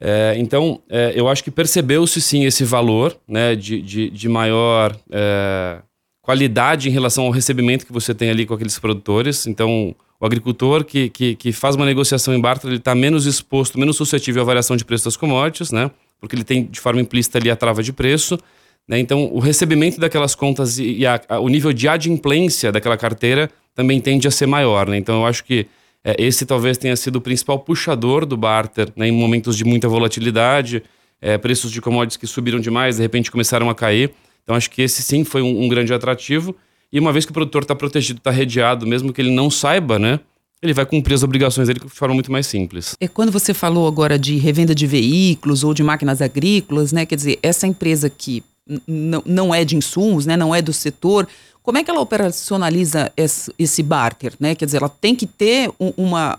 É, 0.05 0.35
então, 0.37 0.81
é, 0.91 1.13
eu 1.15 1.29
acho 1.29 1.45
que 1.45 1.51
percebeu-se 1.51 2.21
sim 2.21 2.45
esse 2.45 2.65
valor 2.65 3.17
né, 3.27 3.55
de, 3.55 3.81
de, 3.81 4.11
de 4.11 4.29
maior 4.29 4.97
é, 5.11 5.81
qualidade 6.21 6.89
em 6.89 6.93
relação 6.93 7.25
ao 7.25 7.31
recebimento 7.31 7.87
que 7.87 7.93
você 7.93 8.13
tem 8.13 8.29
ali 8.29 8.45
com 8.45 8.55
aqueles 8.55 8.77
produtores. 8.81 9.47
Então, 9.47 9.95
o 10.19 10.27
agricultor 10.27 10.85
que, 10.85 11.09
que, 11.09 11.37
que 11.37 11.53
faz 11.53 11.77
uma 11.77 11.87
negociação 11.87 12.35
em 12.35 12.41
barter, 12.41 12.69
ele 12.69 12.79
está 12.79 12.97
menos 12.97 13.27
exposto, 13.27 13.79
menos 13.79 13.97
suscetível 13.97 14.43
à 14.43 14.45
variação 14.45 14.77
de 14.77 14.85
preço 14.85 15.05
das 15.05 15.17
commodities, 15.17 15.71
né? 15.71 15.89
Porque 16.23 16.37
ele 16.37 16.45
tem 16.45 16.65
de 16.65 16.79
forma 16.79 17.01
implícita 17.01 17.37
ali 17.39 17.51
a 17.51 17.57
trava 17.57 17.83
de 17.83 17.93
preço. 17.93 18.39
Né? 18.87 19.01
Então, 19.01 19.29
o 19.33 19.41
recebimento 19.41 19.99
daquelas 19.99 20.37
contas 20.37 20.79
e, 20.79 21.05
a, 21.05 21.21
a, 21.29 21.41
o 21.41 21.49
nível 21.49 21.73
de 21.73 21.89
adimplência 21.89 22.71
daquela 22.71 22.97
carteira 22.97 23.51
também 23.75 24.01
tende 24.01 24.29
a 24.29 24.31
ser 24.31 24.47
maior. 24.47 24.89
Né? 24.89 24.99
Então, 24.99 25.23
eu 25.23 25.27
acho 25.27 25.43
que 25.43 25.67
é, 26.05 26.15
esse 26.23 26.47
talvez 26.47 26.79
tenha 26.79 26.95
sido 26.95 27.17
o 27.17 27.21
principal 27.21 27.59
puxador 27.59 28.25
do 28.25 28.37
barter 28.37 28.93
né, 28.95 29.09
em 29.09 29.11
momentos 29.11 29.57
de 29.57 29.65
muita 29.65 29.89
volatilidade, 29.89 30.85
é, 31.21 31.37
preços 31.37 31.73
de 31.73 31.81
commodities 31.81 32.17
que 32.17 32.27
subiram 32.27 32.61
demais, 32.61 32.97
de 32.97 33.03
repente 33.03 33.29
começaram 33.29 33.69
a 33.69 33.75
cair. 33.75 34.13
Então 34.45 34.55
acho 34.55 34.71
que 34.71 34.81
esse 34.81 35.03
sim 35.03 35.25
foi 35.25 35.43
um, 35.43 35.65
um 35.65 35.69
grande 35.69 35.93
atrativo. 35.93 36.55
E 36.93 37.01
uma 37.01 37.13
vez 37.13 37.25
que 37.25 37.33
o 37.33 37.35
produtor 37.35 37.63
está 37.63 37.75
protegido, 37.75 38.19
está 38.19 38.31
redeado, 38.31 38.87
mesmo 38.87 39.13
que 39.13 39.21
ele 39.21 39.33
não 39.33 39.51
saiba, 39.51 39.99
né? 39.99 40.21
Ele 40.63 40.73
vai 40.73 40.87
cumprir 40.87 41.15
as 41.15 41.23
obrigações 41.23 41.67
dele 41.67 41.81
de 41.81 41.89
forma 41.89 42.15
muito 42.15 42.31
mais 42.31 42.47
simples. 42.47 42.95
É 43.01 43.09
quando 43.09 43.33
você 43.33 43.53
falou 43.53 43.89
agora 43.89 44.19
de 44.19 44.37
revenda 44.37 44.75
de 44.75 44.87
veículos 44.87 45.65
ou 45.65 45.75
de 45.75 45.83
máquinas 45.83 46.23
agrícolas, 46.23 46.93
né? 46.93 47.05
Quer 47.05 47.17
dizer, 47.17 47.39
essa 47.43 47.67
empresa 47.67 48.09
que 48.09 48.45
não 48.87 49.53
é 49.53 49.65
de 49.65 49.77
insumos, 49.77 50.25
né? 50.25 50.37
Não 50.37 50.55
é 50.55 50.63
do 50.63 50.73
setor, 50.73 51.27
como 51.63 51.79
é 51.79 51.85
que 51.85 51.91
ela 51.91 52.01
operacionaliza 52.01 53.13
esse 53.17 53.83
barter? 53.83 54.35
Né? 54.39 54.55
Quer 54.55 54.65
dizer, 54.65 54.79
ela 54.79 54.89
tem 54.89 55.15
que 55.15 55.27
ter 55.27 55.71
uma, 55.97 56.39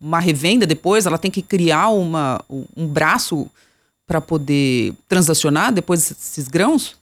uma 0.00 0.20
revenda 0.20 0.64
depois, 0.64 1.04
ela 1.04 1.18
tem 1.18 1.30
que 1.30 1.42
criar 1.42 1.88
uma, 1.88 2.40
um 2.48 2.86
braço 2.86 3.50
para 4.06 4.20
poder 4.20 4.94
transacionar 5.08 5.72
depois 5.72 6.08
desses 6.08 6.46
grãos? 6.46 6.96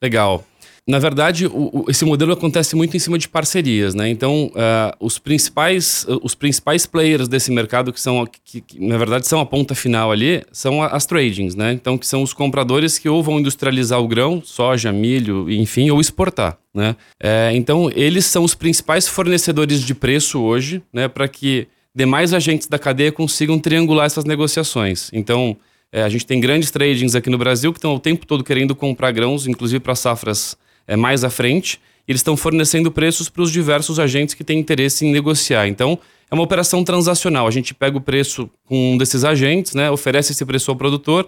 Legal. 0.00 0.44
Na 0.86 0.98
verdade, 0.98 1.46
o, 1.46 1.70
o, 1.72 1.84
esse 1.88 2.04
modelo 2.04 2.32
acontece 2.32 2.74
muito 2.74 2.96
em 2.96 2.98
cima 2.98 3.16
de 3.16 3.28
parcerias, 3.28 3.94
né? 3.94 4.08
Então, 4.08 4.46
uh, 4.46 4.96
os, 4.98 5.16
principais, 5.16 6.04
uh, 6.08 6.18
os 6.24 6.34
principais 6.34 6.86
players 6.86 7.28
desse 7.28 7.52
mercado, 7.52 7.92
que 7.92 8.00
são, 8.00 8.26
que, 8.26 8.60
que, 8.60 8.84
na 8.84 8.98
verdade 8.98 9.28
são 9.28 9.38
a 9.38 9.46
ponta 9.46 9.76
final 9.76 10.10
ali, 10.10 10.42
são 10.50 10.82
as 10.82 11.06
tradings, 11.06 11.54
né? 11.54 11.72
Então, 11.72 11.96
que 11.96 12.06
são 12.06 12.20
os 12.20 12.32
compradores 12.32 12.98
que 12.98 13.08
ou 13.08 13.22
vão 13.22 13.38
industrializar 13.38 14.00
o 14.00 14.08
grão, 14.08 14.42
soja, 14.44 14.90
milho, 14.90 15.48
enfim, 15.48 15.88
ou 15.90 16.00
exportar, 16.00 16.58
né? 16.74 16.96
É, 17.22 17.52
então, 17.54 17.88
eles 17.94 18.24
são 18.24 18.42
os 18.42 18.54
principais 18.54 19.06
fornecedores 19.06 19.80
de 19.84 19.94
preço 19.94 20.40
hoje, 20.40 20.82
né? 20.92 21.06
Para 21.06 21.28
que 21.28 21.68
demais 21.94 22.34
agentes 22.34 22.66
da 22.66 22.78
cadeia 22.78 23.12
consigam 23.12 23.56
triangular 23.56 24.06
essas 24.06 24.24
negociações. 24.24 25.10
Então, 25.12 25.56
é, 25.92 26.02
a 26.02 26.08
gente 26.08 26.26
tem 26.26 26.40
grandes 26.40 26.72
tradings 26.72 27.14
aqui 27.14 27.30
no 27.30 27.38
Brasil 27.38 27.72
que 27.72 27.78
estão 27.78 27.94
o 27.94 28.00
tempo 28.00 28.26
todo 28.26 28.42
querendo 28.42 28.74
comprar 28.74 29.12
grãos, 29.12 29.46
inclusive 29.46 29.78
para 29.78 29.94
safras 29.94 30.56
é, 30.86 30.96
mais 30.96 31.24
à 31.24 31.30
frente, 31.30 31.80
eles 32.06 32.20
estão 32.20 32.36
fornecendo 32.36 32.90
preços 32.90 33.28
para 33.28 33.42
os 33.42 33.50
diversos 33.50 33.98
agentes 33.98 34.34
que 34.34 34.44
têm 34.44 34.58
interesse 34.58 35.06
em 35.06 35.12
negociar. 35.12 35.68
Então, 35.68 35.98
é 36.30 36.34
uma 36.34 36.42
operação 36.42 36.82
transacional. 36.82 37.46
A 37.46 37.50
gente 37.50 37.74
pega 37.74 37.96
o 37.96 38.00
preço 38.00 38.48
com 38.64 38.94
um 38.94 38.98
desses 38.98 39.24
agentes, 39.24 39.74
né, 39.74 39.90
oferece 39.90 40.32
esse 40.32 40.44
preço 40.44 40.70
ao 40.70 40.76
produtor. 40.76 41.26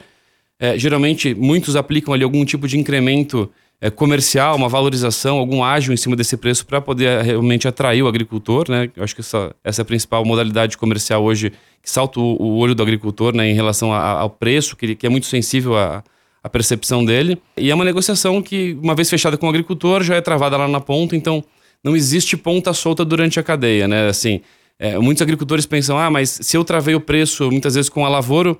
É, 0.59 0.79
geralmente, 0.79 1.35
muitos 1.35 1.77
aplicam 1.77 2.15
ali 2.15 2.25
algum 2.25 2.45
tipo 2.45 2.67
de 2.67 2.79
incremento 2.79 3.51
é, 3.81 3.91
comercial, 3.91 4.57
uma 4.57 4.69
valorização, 4.69 5.39
algum 5.39 5.63
ágio 5.63 5.93
em 5.93 5.97
cima 5.97 6.17
desse 6.17 6.37
preço 6.37 6.65
para 6.65 6.81
poder 6.81 7.07
é, 7.07 7.23
realmente 7.23 7.69
atrair 7.69 8.03
o 8.03 8.09
agricultor. 8.09 8.65
Né? 8.71 8.91
Eu 8.97 9.05
acho 9.05 9.15
que 9.15 9.21
essa, 9.21 9.55
essa 9.63 9.81
é 9.81 9.85
a 9.85 9.85
principal 9.85 10.25
modalidade 10.25 10.79
comercial 10.79 11.23
hoje 11.23 11.53
que 11.83 11.91
salta 11.91 12.19
o, 12.19 12.41
o 12.41 12.57
olho 12.57 12.75
do 12.75 12.83
agricultor 12.83 13.35
né, 13.35 13.47
em 13.49 13.55
relação 13.55 13.93
a, 13.93 14.21
ao 14.21 14.31
preço, 14.31 14.75
que, 14.75 14.95
que 14.95 15.07
é 15.07 15.11
muito 15.11 15.27
sensível 15.27 15.77
a, 15.77 16.03
a 16.45 16.49
percepção 16.51 17.03
dele. 17.03 17.41
E 17.57 17.71
é 17.71 17.75
uma 17.75 17.87
negociação 17.87 18.43
que, 18.43 18.79
uma 18.83 18.95
vez 18.95 19.09
fechada 19.09 19.39
com 19.39 19.47
o 19.47 19.49
agricultor, 19.49 20.03
já 20.03 20.15
é 20.15 20.21
travada 20.21 20.59
lá 20.59 20.69
na 20.69 20.79
ponta, 20.79 21.17
então 21.17 21.43
não 21.83 21.97
existe 21.97 22.37
ponta 22.37 22.75
solta 22.75 23.03
durante 23.03 23.41
a 23.41 23.43
cadeia, 23.43 23.89
né? 23.89 24.09
Assim, 24.09 24.43
é, 24.79 24.99
muitos 24.99 25.23
agricultores 25.23 25.65
pensam, 25.65 25.99
ah, 25.99 26.11
mas 26.11 26.39
se 26.43 26.55
eu 26.55 26.63
travei 26.63 26.95
o 26.95 27.01
preço 27.01 27.51
muitas 27.51 27.75
vezes 27.75 27.89
com 27.89 28.05
a 28.05 28.11
lavoura 28.11 28.55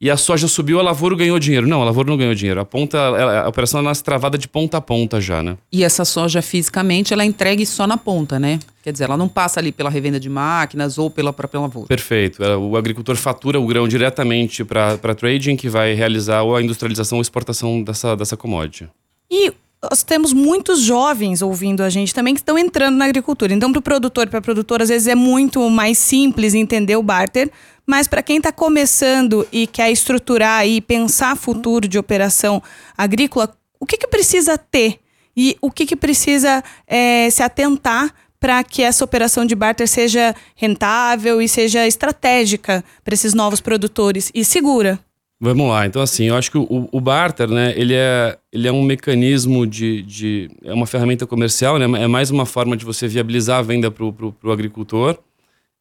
e 0.00 0.10
a 0.10 0.16
soja 0.16 0.48
subiu, 0.48 0.80
a 0.80 0.82
lavoura 0.82 1.14
ganhou 1.14 1.38
dinheiro. 1.38 1.66
Não, 1.66 1.82
a 1.82 1.84
lavoura 1.84 2.08
não 2.08 2.16
ganhou 2.16 2.34
dinheiro. 2.34 2.58
A 2.58 2.64
ponta, 2.64 2.98
a 2.98 3.48
operação 3.48 3.82
nasce 3.82 4.02
travada 4.02 4.38
de 4.38 4.48
ponta 4.48 4.78
a 4.78 4.80
ponta 4.80 5.20
já, 5.20 5.42
né? 5.42 5.58
E 5.70 5.84
essa 5.84 6.06
soja 6.06 6.40
fisicamente, 6.40 7.12
ela 7.12 7.22
é 7.22 7.26
entregue 7.26 7.66
só 7.66 7.86
na 7.86 7.98
ponta, 7.98 8.38
né? 8.38 8.58
Quer 8.82 8.92
dizer, 8.92 9.04
ela 9.04 9.16
não 9.18 9.28
passa 9.28 9.60
ali 9.60 9.70
pela 9.70 9.90
revenda 9.90 10.18
de 10.18 10.30
máquinas 10.30 10.96
ou 10.96 11.10
pela 11.10 11.34
própria 11.34 11.60
lavoura. 11.60 11.86
Perfeito. 11.86 12.42
É, 12.42 12.56
o 12.56 12.78
agricultor 12.78 13.14
fatura 13.16 13.60
o 13.60 13.66
grão 13.66 13.86
diretamente 13.86 14.64
para 14.64 15.14
trading, 15.14 15.54
que 15.54 15.68
vai 15.68 15.92
realizar 15.92 16.42
ou 16.42 16.56
a 16.56 16.62
industrialização 16.62 17.18
ou 17.18 17.22
exportação 17.22 17.82
dessa, 17.82 18.16
dessa 18.16 18.38
commodity. 18.38 18.88
E 19.30 19.52
nós 19.82 20.02
temos 20.02 20.32
muitos 20.32 20.80
jovens 20.80 21.40
ouvindo 21.40 21.82
a 21.82 21.88
gente 21.88 22.12
também 22.14 22.34
que 22.34 22.40
estão 22.40 22.58
entrando 22.58 22.96
na 22.96 23.06
agricultura. 23.06 23.52
Então, 23.52 23.72
para 23.72 23.78
o 23.78 23.82
produtor, 23.82 24.28
para 24.28 24.38
a 24.38 24.42
produtora, 24.42 24.82
às 24.82 24.90
vezes 24.90 25.08
é 25.08 25.14
muito 25.14 25.68
mais 25.70 25.96
simples 25.96 26.54
entender 26.54 26.96
o 26.96 27.02
barter, 27.02 27.50
mas 27.90 28.06
para 28.06 28.22
quem 28.22 28.36
está 28.36 28.52
começando 28.52 29.44
e 29.50 29.66
quer 29.66 29.90
estruturar 29.90 30.64
e 30.64 30.80
pensar 30.80 31.36
futuro 31.36 31.88
de 31.88 31.98
operação 31.98 32.62
agrícola, 32.96 33.52
o 33.80 33.84
que, 33.84 33.98
que 33.98 34.06
precisa 34.06 34.56
ter? 34.56 35.00
E 35.36 35.56
o 35.60 35.72
que, 35.72 35.84
que 35.84 35.96
precisa 35.96 36.62
é, 36.86 37.28
se 37.30 37.42
atentar 37.42 38.14
para 38.38 38.62
que 38.62 38.80
essa 38.80 39.04
operação 39.04 39.44
de 39.44 39.56
barter 39.56 39.88
seja 39.88 40.36
rentável 40.54 41.42
e 41.42 41.48
seja 41.48 41.84
estratégica 41.84 42.84
para 43.02 43.12
esses 43.12 43.34
novos 43.34 43.60
produtores 43.60 44.30
e 44.32 44.44
segura? 44.44 45.00
Vamos 45.40 45.68
lá, 45.68 45.84
então 45.84 46.00
assim, 46.00 46.26
eu 46.26 46.36
acho 46.36 46.50
que 46.50 46.58
o, 46.58 46.88
o, 46.92 47.00
barter, 47.00 47.48
né, 47.48 47.72
ele 47.74 47.94
é, 47.94 48.38
ele 48.52 48.68
é 48.68 48.72
um 48.72 48.82
mecanismo 48.82 49.66
de, 49.66 50.02
de, 50.02 50.50
é 50.62 50.72
uma 50.72 50.86
ferramenta 50.86 51.26
comercial, 51.26 51.76
né, 51.78 51.86
é 52.02 52.06
mais 52.06 52.30
uma 52.30 52.46
forma 52.46 52.76
de 52.76 52.84
você 52.84 53.08
viabilizar 53.08 53.58
a 53.58 53.62
venda 53.62 53.90
para 53.90 54.04
o 54.04 54.52
agricultor, 54.52 55.18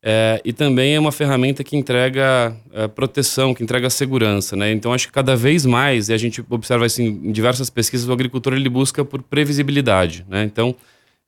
é, 0.02 0.42
e 0.46 0.54
também 0.54 0.96
é 0.96 1.00
uma 1.00 1.12
ferramenta 1.12 1.62
que 1.62 1.76
entrega 1.76 2.56
é, 2.72 2.88
proteção, 2.88 3.54
que 3.54 3.62
entrega 3.62 3.90
segurança, 3.90 4.56
né? 4.56 4.72
Então 4.72 4.94
acho 4.94 5.08
que 5.08 5.14
cada 5.14 5.36
vez 5.36 5.66
mais, 5.66 6.08
e 6.08 6.14
a 6.14 6.18
gente 6.18 6.44
observa 6.50 6.86
assim 6.86 7.08
em 7.08 7.32
diversas 7.32 7.70
pesquisas, 7.70 8.08
o 8.08 8.14
agricultor 8.14 8.54
ele 8.54 8.70
busca 8.70 9.04
por 9.04 9.22
previsibilidade, 9.22 10.26
né? 10.30 10.44
Então 10.44 10.74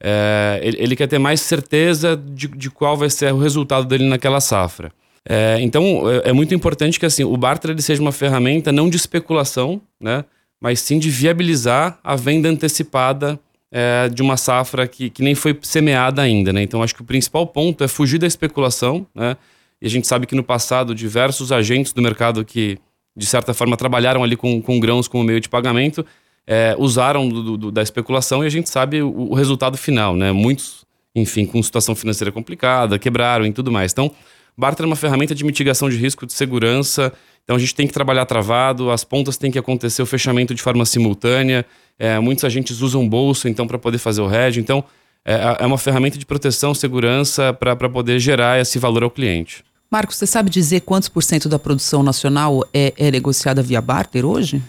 é, 0.01 0.59
ele, 0.63 0.77
ele, 0.79 0.95
quer 0.95 1.07
ter 1.07 1.19
mais 1.19 1.41
certeza 1.41 2.15
de, 2.15 2.47
de, 2.47 2.71
qual 2.71 2.95
vai 2.95 3.09
ser 3.09 3.33
o 3.33 3.37
resultado 3.37 3.85
dele 3.85 4.07
naquela 4.07 4.39
safra. 4.39 4.91
É, 5.27 5.57
então 5.59 6.09
é, 6.09 6.29
é, 6.29 6.33
muito 6.33 6.55
importante 6.55 6.99
que 6.99 7.05
assim 7.05 7.23
o 7.23 7.37
barter 7.37 7.71
ele 7.71 7.81
seja 7.81 8.01
uma 8.01 8.11
ferramenta 8.11 8.71
não 8.71 8.89
de 8.89 8.95
especulação, 8.95 9.81
né? 9.99 10.23
Mas 10.61 10.79
sim 10.79 10.97
de 10.97 11.09
viabilizar 11.09 11.99
a 12.03 12.15
venda 12.15 12.47
antecipada 12.47 13.37
é, 13.71 14.09
de 14.09 14.21
uma 14.21 14.35
safra 14.35 14.87
que, 14.87 15.09
que 15.09 15.23
nem 15.23 15.33
foi 15.33 15.57
semeada 15.61 16.21
ainda, 16.21 16.51
né? 16.51 16.61
Então 16.61 16.83
acho 16.83 16.93
que 16.93 17.01
o 17.01 17.05
principal 17.05 17.47
ponto 17.47 17.83
é 17.83 17.87
fugir 17.87 18.17
da 18.17 18.27
especulação, 18.27 19.07
né? 19.15 19.37
E 19.81 19.87
a 19.87 19.89
gente 19.89 20.05
sabe 20.05 20.27
que 20.27 20.35
no 20.35 20.43
passado 20.43 20.93
diversos 20.93 21.51
agentes 21.51 21.93
do 21.93 22.01
mercado 22.01 22.43
que 22.43 22.77
de 23.15 23.25
certa 23.25 23.53
forma 23.53 23.75
trabalharam 23.75 24.23
ali 24.23 24.35
com, 24.35 24.61
com 24.61 24.79
grãos 24.79 25.07
como 25.07 25.23
meio 25.23 25.39
de 25.39 25.49
pagamento 25.49 26.05
é, 26.45 26.75
usaram 26.77 27.27
do, 27.27 27.57
do, 27.57 27.71
da 27.71 27.81
especulação 27.81 28.43
e 28.43 28.47
a 28.47 28.49
gente 28.49 28.69
sabe 28.69 29.01
o, 29.01 29.09
o, 29.09 29.33
resultado 29.33 29.77
final, 29.77 30.15
né? 30.15 30.31
Muitos, 30.31 30.85
enfim, 31.15 31.45
com 31.45 31.61
situação 31.61 31.95
financeira 31.95 32.31
complicada, 32.31 32.99
quebraram 32.99 33.45
e 33.45 33.53
tudo 33.53 33.71
mais. 33.71 33.91
Então, 33.91 34.11
barter 34.57 34.83
é 34.83 34.87
uma 34.87 34.95
ferramenta 34.95 35.33
de 35.33 35.43
mitigação 35.43 35.89
de 35.89 35.95
risco, 35.95 36.25
de 36.25 36.33
segurança. 36.33 37.11
Então 37.43 37.55
a 37.55 37.59
gente 37.59 37.73
tem 37.73 37.87
que 37.87 37.93
trabalhar 37.93 38.25
travado, 38.25 38.91
as 38.91 39.03
pontas 39.03 39.37
têm 39.37 39.51
que 39.51 39.57
acontecer 39.57 40.01
o 40.01 40.05
fechamento 40.05 40.53
de 40.53 40.61
forma 40.61 40.85
simultânea. 40.85 41.65
É, 41.97 42.19
muitos 42.19 42.43
agentes 42.43 42.81
usam 42.81 43.07
bolsa 43.07 43.49
então 43.49 43.67
para 43.67 43.79
poder 43.79 43.97
fazer 43.97 44.21
o 44.21 44.33
hedge. 44.33 44.59
Então 44.59 44.83
é, 45.25 45.57
é 45.59 45.65
uma 45.65 45.77
ferramenta 45.77 46.17
de 46.17 46.25
proteção, 46.25 46.73
segurança 46.73 47.53
para 47.53 47.89
poder 47.89 48.19
gerar 48.19 48.59
esse 48.59 48.79
valor 48.79 49.03
ao 49.03 49.09
cliente. 49.09 49.63
Marcos, 49.89 50.15
você 50.15 50.25
sabe 50.25 50.49
dizer 50.49 50.81
quantos 50.81 51.09
por 51.09 51.21
cento 51.21 51.49
da 51.49 51.59
produção 51.59 52.01
nacional 52.01 52.65
é, 52.73 52.93
é 52.97 53.11
negociada 53.11 53.61
via 53.61 53.81
barter 53.81 54.25
hoje? 54.25 54.61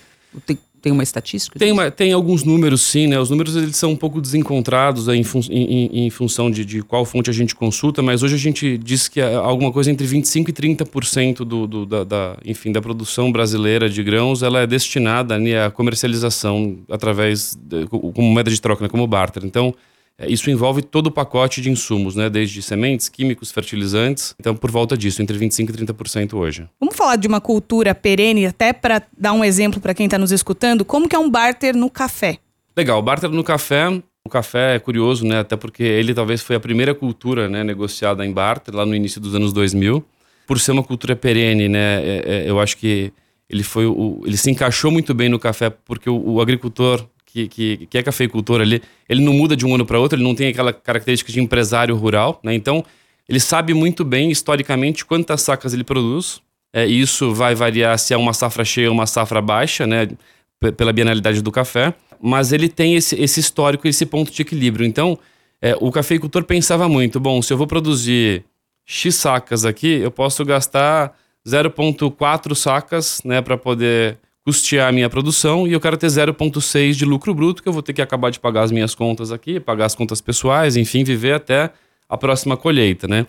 Tem, 0.45 0.59
tem 0.83 0.93
uma 0.93 1.05
estatística? 1.05 1.57
Tem, 1.59 1.71
uma, 1.71 1.91
tem 1.91 2.12
alguns 2.12 2.43
números, 2.43 2.83
sim, 2.83 3.07
né? 3.07 3.19
Os 3.19 3.31
números 3.31 3.55
eles 3.55 3.77
são 3.77 3.93
um 3.93 3.97
pouco 3.97 4.21
desencontrados 4.21 5.07
em, 5.07 5.23
fun 5.23 5.41
em, 5.49 6.07
em, 6.07 6.11
função 6.11 6.51
de, 6.51 6.65
de 6.65 6.83
qual 6.83 7.05
fonte 7.05 7.31
a 7.31 7.33
gente 7.33 7.55
consulta, 7.55 8.03
mas 8.03 8.25
hoje 8.25 8.35
a 8.35 8.39
gente 8.39 8.77
diz 8.77 9.09
que 9.09 9.21
é 9.21 9.35
alguma 9.35 9.71
coisa 9.71 9.93
entre 9.93 10.05
25% 10.07 10.49
e 10.49 10.53
30% 10.53 11.37
do, 11.45 11.67
do, 11.69 11.87
da, 11.87 12.03
da, 12.03 12.37
enfim, 12.45 12.73
da 12.73 12.83
produção 12.83 13.31
brasileira 13.31 13.89
de 13.89 14.03
grãos 14.03 14.43
ela 14.43 14.61
é 14.61 14.67
destinada 14.67 15.39
né, 15.39 15.65
à 15.65 15.71
comercialização 15.71 16.79
através, 16.91 17.57
de, 17.57 17.87
como 17.87 18.23
moeda 18.23 18.51
de 18.51 18.61
troca, 18.61 18.83
né, 18.83 18.89
como 18.89 19.07
barter. 19.07 19.45
Então, 19.45 19.73
Isso 20.26 20.50
envolve 20.50 20.83
todo 20.83 21.09
o 21.09 21.11
pacote 21.11 21.61
de 21.61 21.71
insumos, 21.71 22.14
né? 22.14 22.31
Desde 22.31 22.62
sementes, 22.62 23.09
químicos, 23.09 23.50
fertilizantes. 23.50 24.35
Então, 24.38 24.54
por 24.54 24.71
volta 24.71 24.97
disso, 24.97 25.21
entre 25.23 25.37
25% 25.38 25.71
e 25.71 25.87
30% 25.87 26.35
hoje. 26.35 26.69
Vamos 26.78 26.95
falar 26.97 27.16
de 27.16 27.26
uma 27.26 27.40
cultura 27.40 27.95
perene, 27.95 28.47
até 28.47 28.73
para 28.73 29.02
dar 29.16 29.33
um 29.33 29.45
exemplo 29.45 29.81
para 29.81 29.95
quem 29.95 30.07
está 30.07 30.19
nos 30.19 30.31
escutando, 30.31 30.85
como 30.85 31.09
que 31.09 31.16
é 31.16 31.19
um 31.19 31.31
barter 31.31 31.75
no 31.75 31.90
café? 31.90 32.38
Legal, 32.76 32.99
o 32.99 33.02
barter 33.02 33.31
no 33.31 33.42
café. 33.45 34.02
O 34.25 34.28
café 34.31 34.76
é 34.76 34.78
curioso, 34.78 35.25
né? 35.26 35.40
Até 35.40 35.57
porque 35.57 35.83
ele 35.83 36.14
talvez 36.14 36.40
foi 36.42 36.54
a 36.54 36.61
primeira 36.61 36.95
cultura 36.95 37.49
né, 37.49 37.64
negociada 37.64 38.25
em 38.25 38.33
barter 38.33 38.73
lá 38.73 38.87
no 38.87 38.95
início 38.95 39.21
dos 39.21 39.35
anos 39.35 39.52
2000. 39.52 40.04
Por 40.47 40.61
ser 40.61 40.71
uma 40.71 40.83
cultura 40.85 41.16
perene, 41.16 41.69
né? 41.69 42.00
é- 42.04 42.23
é- 42.26 42.45
eu 42.50 42.61
acho 42.61 42.76
que 42.76 43.12
ele 43.50 43.64
foi 43.64 43.85
o, 43.87 44.23
ele 44.25 44.37
se 44.37 44.49
encaixou 44.50 44.90
muito 44.92 45.12
bem 45.12 45.28
no 45.28 45.38
café 45.40 45.71
porque 45.71 46.09
o, 46.09 46.35
o 46.35 46.40
agricultor 46.40 47.04
que, 47.33 47.49
que, 47.49 47.87
que 47.87 47.99
é 47.99 48.03
cafeicultor 48.03 48.61
ali, 48.61 48.83
ele 49.09 49.23
não 49.23 49.33
muda 49.33 49.57
de 49.57 49.65
um 49.65 49.75
ano 49.75 49.87
para 49.87 49.99
outro, 49.99 50.17
ele 50.19 50.25
não 50.25 50.35
tem 50.35 50.49
aquela 50.49 50.73
característica 50.73 51.33
de 51.33 51.41
empresário 51.41 51.97
rural, 51.97 52.39
né? 52.45 52.55
Então 52.55 52.85
ele 53.29 53.41
sabe 53.41 53.73
muito 53.73 54.05
bem 54.05 54.31
historicamente 54.31 55.05
quantas 55.05 55.41
sacas 55.43 55.73
ele 55.73 55.85
produz. 55.85 56.41
É, 56.75 56.87
isso 56.87 57.33
vai 57.35 57.55
variar 57.55 57.99
se 57.99 58.12
é 58.15 58.17
uma 58.17 58.33
safra 58.33 58.65
cheia 58.65 58.89
ou 58.89 58.95
uma 58.95 59.07
safra 59.07 59.41
baixa, 59.41 59.87
né? 59.87 60.09
P- 60.61 60.73
Pela 60.73 60.93
bienalidade 60.93 61.41
do 61.43 61.51
café. 61.51 61.95
Mas 62.21 62.53
ele 62.53 62.69
tem 62.69 62.95
esse, 62.95 63.21
esse 63.21 63.41
histórico, 63.41 63.89
esse 63.89 64.07
ponto 64.07 64.31
de 64.31 64.43
equilíbrio. 64.43 64.87
Então, 64.87 65.19
é, 65.61 65.77
o 65.81 65.91
cafeicultor 65.91 66.45
pensava 66.45 66.89
muito: 66.89 67.19
bom, 67.19 67.41
se 67.43 67.53
eu 67.53 67.57
vou 67.57 67.67
produzir 67.67 68.45
X 68.87 69.15
sacas 69.15 69.65
aqui, 69.65 69.89
eu 69.89 70.11
posso 70.11 70.45
gastar 70.45 71.17
0,4 71.47 72.55
sacas 72.55 73.21
né, 73.25 73.41
para 73.41 73.57
poder 73.57 74.19
custear 74.45 74.89
a 74.89 74.93
minha 74.93 75.09
produção 75.09 75.67
e 75.67 75.73
eu 75.73 75.81
quero 75.81 75.97
ter 75.97 76.09
0,6 76.09 76.93
de 76.93 77.05
lucro 77.05 77.35
bruto, 77.35 77.63
que 77.63 77.69
eu 77.69 77.73
vou 77.73 77.83
ter 77.83 77.93
que 77.93 78.03
acabar 78.03 78.31
de 78.31 78.41
pagar 78.41 78.63
as 78.63 78.73
minhas 78.73 78.95
contas 78.95 79.31
aqui, 79.31 79.61
pagar 79.61 79.87
as 79.87 79.95
contas 79.95 80.21
pessoais, 80.21 80.77
enfim, 80.77 81.05
viver 81.05 81.35
até 81.35 81.71
a 82.09 82.17
próxima 82.17 82.57
colheita, 82.57 83.07
né? 83.07 83.27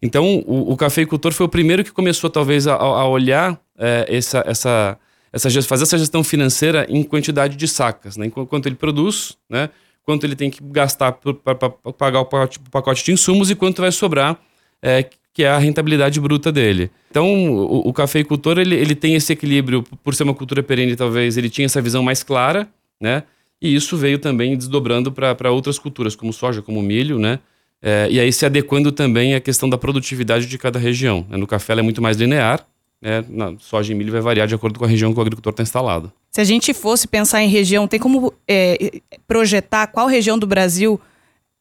Então, 0.00 0.42
o, 0.46 0.72
o 0.72 0.76
cafeicultor 0.76 1.32
foi 1.32 1.46
o 1.46 1.48
primeiro 1.48 1.84
que 1.84 1.92
começou, 1.92 2.28
talvez, 2.28 2.66
a, 2.66 2.74
a 2.74 3.06
olhar 3.06 3.60
é, 3.78 4.06
essa, 4.08 4.42
essa, 4.46 4.98
essa, 5.32 5.62
fazer 5.62 5.84
essa 5.84 5.98
gestão 5.98 6.24
financeira 6.24 6.86
em 6.88 7.02
quantidade 7.04 7.56
de 7.56 7.68
sacas, 7.68 8.16
né? 8.16 8.28
Quanto 8.30 8.66
ele 8.66 8.74
produz, 8.74 9.36
né? 9.48 9.70
Quanto 10.02 10.24
ele 10.26 10.34
tem 10.34 10.50
que 10.50 10.58
gastar 10.60 11.12
para 11.12 11.54
pagar 11.92 12.20
o 12.20 12.24
pacote, 12.24 12.58
o 12.58 12.70
pacote 12.70 13.04
de 13.04 13.12
insumos 13.12 13.50
e 13.50 13.54
quanto 13.54 13.80
vai 13.80 13.92
sobrar, 13.92 14.36
é, 14.80 15.08
que 15.34 15.44
é 15.44 15.48
a 15.48 15.58
rentabilidade 15.58 16.20
bruta 16.20 16.52
dele. 16.52 16.90
Então, 17.10 17.26
o, 17.50 17.88
o 17.88 17.92
cafeicultor, 17.92 18.58
ele, 18.58 18.74
ele 18.74 18.94
tem 18.94 19.14
esse 19.14 19.32
equilíbrio, 19.32 19.82
por 20.02 20.14
ser 20.14 20.24
uma 20.24 20.34
cultura 20.34 20.62
perene, 20.62 20.94
talvez, 20.94 21.36
ele 21.36 21.48
tinha 21.48 21.64
essa 21.64 21.80
visão 21.80 22.02
mais 22.02 22.22
clara, 22.22 22.68
né? 23.00 23.22
E 23.60 23.74
isso 23.74 23.96
veio 23.96 24.18
também 24.18 24.56
desdobrando 24.56 25.12
para 25.12 25.50
outras 25.52 25.78
culturas, 25.78 26.16
como 26.16 26.32
soja, 26.32 26.60
como 26.60 26.82
milho, 26.82 27.18
né? 27.18 27.38
É, 27.80 28.08
e 28.10 28.20
aí 28.20 28.32
se 28.32 28.46
adequando 28.46 28.92
também 28.92 29.34
à 29.34 29.40
questão 29.40 29.68
da 29.68 29.76
produtividade 29.76 30.46
de 30.46 30.56
cada 30.56 30.78
região. 30.78 31.26
né? 31.28 31.36
No 31.36 31.46
café 31.46 31.72
ela 31.72 31.80
é 31.80 31.82
muito 31.82 32.00
mais 32.00 32.16
linear, 32.16 32.64
né? 33.00 33.24
na 33.28 33.58
soja 33.58 33.92
e 33.92 33.94
milho 33.94 34.12
vai 34.12 34.20
variar 34.20 34.46
de 34.46 34.54
acordo 34.54 34.78
com 34.78 34.84
a 34.84 34.88
região 34.88 35.12
que 35.12 35.18
o 35.18 35.22
agricultor 35.22 35.52
está 35.52 35.64
instalado. 35.64 36.12
Se 36.30 36.40
a 36.40 36.44
gente 36.44 36.72
fosse 36.72 37.08
pensar 37.08 37.42
em 37.42 37.48
região, 37.48 37.88
tem 37.88 37.98
como 37.98 38.32
é, 38.46 39.00
projetar 39.26 39.88
qual 39.88 40.06
região 40.06 40.38
do 40.38 40.46
Brasil 40.46 41.00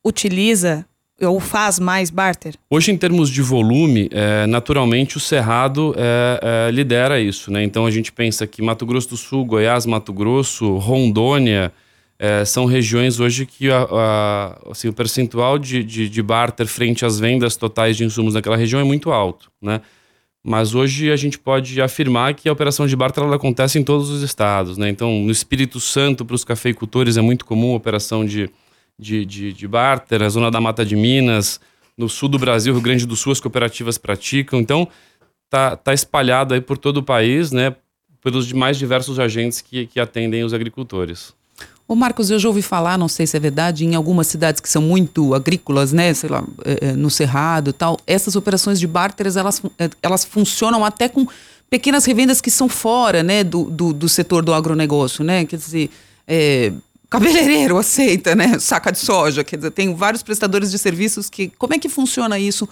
utiliza 0.05 0.85
ou 1.25 1.39
faz 1.39 1.79
mais 1.79 2.09
barter? 2.09 2.53
Hoje, 2.69 2.91
em 2.91 2.97
termos 2.97 3.29
de 3.29 3.41
volume, 3.41 4.09
é, 4.11 4.45
naturalmente 4.47 5.17
o 5.17 5.19
Cerrado 5.19 5.93
é, 5.97 6.67
é, 6.67 6.71
lidera 6.71 7.19
isso. 7.19 7.51
Né? 7.51 7.63
Então 7.63 7.85
a 7.85 7.91
gente 7.91 8.11
pensa 8.11 8.45
que 8.47 8.61
Mato 8.61 8.85
Grosso 8.85 9.09
do 9.09 9.17
Sul, 9.17 9.45
Goiás, 9.45 9.85
Mato 9.85 10.11
Grosso, 10.13 10.77
Rondônia 10.77 11.71
é, 12.19 12.45
são 12.45 12.65
regiões 12.65 13.19
hoje 13.19 13.45
que 13.47 13.71
a- 13.71 13.87
a- 13.91 14.57
assim, 14.71 14.87
o 14.87 14.93
percentual 14.93 15.57
de, 15.57 15.83
de, 15.83 16.07
de 16.07 16.21
barter 16.21 16.67
frente 16.67 17.03
às 17.05 17.19
vendas 17.19 17.55
totais 17.55 17.97
de 17.97 18.03
insumos 18.03 18.35
naquela 18.35 18.55
região 18.55 18.79
é 18.79 18.83
muito 18.83 19.11
alto. 19.11 19.51
Né? 19.61 19.81
Mas 20.43 20.73
hoje 20.73 21.11
a 21.11 21.15
gente 21.15 21.37
pode 21.37 21.79
afirmar 21.81 22.33
que 22.33 22.47
a 22.49 22.51
operação 22.51 22.85
de 22.87 22.95
barter 22.95 23.23
ela 23.23 23.35
acontece 23.35 23.77
em 23.79 23.83
todos 23.83 24.09
os 24.09 24.21
estados. 24.23 24.77
Né? 24.77 24.89
Então, 24.89 25.11
no 25.21 25.31
Espírito 25.31 25.79
Santo, 25.79 26.23
para 26.25 26.35
os 26.35 26.43
cafeicultores, 26.43 27.17
é 27.17 27.21
muito 27.21 27.45
comum 27.45 27.73
a 27.73 27.77
operação 27.77 28.25
de, 28.25 28.49
de, 29.01 29.25
de, 29.25 29.51
de 29.51 29.67
barter, 29.67 30.19
na 30.19 30.29
zona 30.29 30.51
da 30.51 30.61
Mata 30.61 30.85
de 30.85 30.95
Minas, 30.95 31.59
no 31.97 32.07
sul 32.07 32.29
do 32.29 32.37
Brasil, 32.37 32.71
Rio 32.71 32.81
Grande 32.81 33.07
do 33.07 33.15
Sul, 33.15 33.31
as 33.31 33.39
cooperativas 33.39 33.97
praticam. 33.97 34.59
Então, 34.59 34.87
tá, 35.49 35.75
tá 35.75 35.91
espalhado 35.91 36.53
aí 36.53 36.61
por 36.61 36.77
todo 36.77 36.97
o 36.97 37.03
país, 37.03 37.51
né? 37.51 37.75
Pelos 38.23 38.53
mais 38.53 38.77
diversos 38.77 39.19
agentes 39.19 39.59
que, 39.59 39.87
que 39.87 39.99
atendem 39.99 40.43
os 40.43 40.53
agricultores. 40.53 41.33
Ô 41.87 41.95
Marcos, 41.95 42.29
eu 42.29 42.37
já 42.37 42.47
ouvi 42.47 42.61
falar, 42.61 42.97
não 42.97 43.07
sei 43.07 43.25
se 43.25 43.35
é 43.35 43.39
verdade, 43.39 43.83
em 43.83 43.95
algumas 43.95 44.27
cidades 44.27 44.61
que 44.61 44.69
são 44.69 44.81
muito 44.81 45.33
agrícolas, 45.33 45.91
né, 45.91 46.13
sei 46.13 46.29
lá, 46.29 46.41
é, 46.63 46.89
é, 46.89 46.91
no 46.93 47.09
Cerrado 47.09 47.73
tal, 47.73 47.99
essas 48.07 48.37
operações 48.37 48.79
de 48.79 48.87
barter, 48.87 49.27
elas, 49.35 49.61
é, 49.77 49.89
elas 50.01 50.23
funcionam 50.23 50.85
até 50.85 51.09
com 51.09 51.27
pequenas 51.69 52.05
revendas 52.05 52.39
que 52.39 52.49
são 52.49 52.69
fora, 52.69 53.23
né, 53.23 53.43
do, 53.43 53.65
do, 53.65 53.91
do 53.91 54.07
setor 54.07 54.45
do 54.45 54.53
agronegócio, 54.53 55.21
né, 55.21 55.43
quer 55.43 55.57
dizer, 55.57 55.89
é, 56.25 56.71
cabeleireiro 57.11 57.77
aceita, 57.77 58.33
né, 58.33 58.57
saca 58.57 58.89
de 58.89 58.97
soja, 58.97 59.43
quer 59.43 59.57
dizer, 59.57 59.71
tem 59.71 59.93
vários 59.93 60.23
prestadores 60.23 60.71
de 60.71 60.79
serviços 60.79 61.29
que, 61.29 61.51
como 61.57 61.73
é 61.73 61.77
que 61.77 61.89
funciona 61.89 62.39
isso 62.39 62.67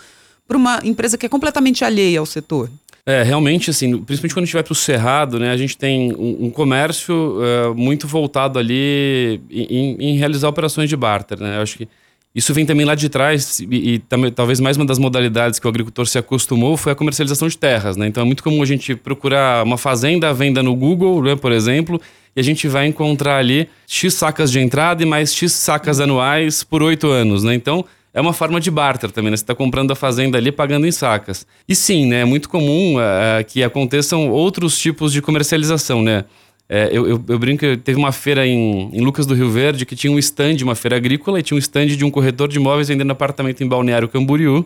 para 0.48 0.58
uma 0.58 0.80
empresa 0.84 1.18
que 1.18 1.26
é 1.26 1.30
completamente 1.30 1.84
alheia 1.84 2.20
ao 2.22 2.26
setor? 2.26 2.70
É, 3.06 3.22
realmente, 3.22 3.70
assim, 3.70 3.98
principalmente 4.02 4.34
quando 4.34 4.44
a 4.44 4.46
gente 4.46 4.54
vai 4.54 4.64
para 4.64 4.72
o 4.72 4.76
Cerrado, 4.76 5.40
né, 5.40 5.52
a 5.52 5.58
gente 5.58 5.78
tem 5.78 6.14
um, 6.14 6.46
um 6.46 6.50
comércio 6.50 7.38
é, 7.44 7.74
muito 7.74 8.08
voltado 8.08 8.58
ali 8.58 9.42
em, 9.52 9.98
em 10.00 10.18
realizar 10.18 10.48
operações 10.48 10.90
de 10.90 10.96
barter, 10.96 11.40
né? 11.40 11.58
Eu 11.58 11.62
acho 11.62 11.78
que 11.78 11.88
isso 12.34 12.54
vem 12.54 12.66
também 12.66 12.86
lá 12.86 12.94
de 12.94 13.10
trás 13.10 13.60
e, 13.60 13.96
e 13.96 14.00
talvez 14.32 14.60
mais 14.60 14.78
uma 14.78 14.86
das 14.86 15.00
modalidades 15.00 15.60
que 15.60 15.66
o 15.66 15.70
agricultor 15.70 16.08
se 16.08 16.18
acostumou 16.18 16.78
foi 16.78 16.92
a 16.92 16.96
comercialização 16.96 17.48
de 17.48 17.58
terras, 17.58 17.98
né? 17.98 18.08
Então 18.08 18.22
é 18.22 18.26
muito 18.26 18.44
comum 18.44 18.62
a 18.62 18.66
gente 18.66 18.96
procurar 18.96 19.66
uma 19.66 19.78
fazenda 19.78 20.30
à 20.30 20.34
venda 20.34 20.62
no 20.62 20.76
Google, 20.76 21.24
né, 21.24 21.36
por 21.36 21.52
exemplo, 21.52 22.00
e 22.36 22.40
a 22.40 22.44
gente 22.44 22.68
vai 22.68 22.88
encontrar 22.88 23.38
ali 23.38 23.68
X 23.88 24.14
sacas 24.14 24.52
de 24.52 24.60
entrada 24.60 25.02
e 25.04 25.06
mais 25.06 25.34
X 25.34 25.52
sacas 25.54 26.00
anuais 26.00 26.64
por 26.64 26.82
oito 26.84 27.08
anos, 27.08 27.44
né? 27.44 27.54
Então 27.56 27.84
é 28.14 28.20
uma 28.22 28.34
forma 28.34 28.60
de 28.60 28.72
barter 28.72 29.12
também, 29.12 29.30
né? 29.32 29.38
Você 29.38 29.44
está 29.44 29.54
comprando 29.56 29.92
a 29.92 29.96
fazenda 29.96 30.38
ali 30.38 30.52
pagando 30.52 30.88
em 30.88 30.92
sacas. 30.92 31.46
E 31.68 31.76
sim, 31.76 32.06
né? 32.08 32.22
É 32.22 32.26
muito 32.26 32.50
comum 32.50 32.96
eh, 33.00 33.44
que 33.44 33.64
aconteçam 33.64 34.30
outros 34.30 34.78
tipos 34.80 35.14
de 35.14 35.22
comercialização, 35.22 36.02
né? 36.02 36.26
É, 36.72 36.88
eu, 36.92 37.08
eu, 37.08 37.24
eu 37.28 37.40
brinco, 37.40 37.62
que 37.62 37.78
teve 37.78 37.98
uma 37.98 38.12
feira 38.12 38.46
em, 38.46 38.92
em 38.94 39.02
Lucas 39.02 39.26
do 39.26 39.34
Rio 39.34 39.50
Verde 39.50 39.88
que 39.88 39.96
tinha 39.96 40.14
um 40.14 40.20
stand, 40.20 40.58
uma 40.62 40.76
feira 40.76 40.98
agrícola, 40.98 41.40
e 41.40 41.44
tinha 41.44 41.56
um 41.56 41.60
stand 41.60 41.88
de 41.88 42.06
um 42.06 42.12
corretor 42.12 42.48
de 42.48 42.58
imóveis 42.58 42.88
vendendo 42.90 43.10
apartamento 43.10 43.64
em 43.64 43.68
Balneário 43.68 44.08
Camboriú, 44.08 44.64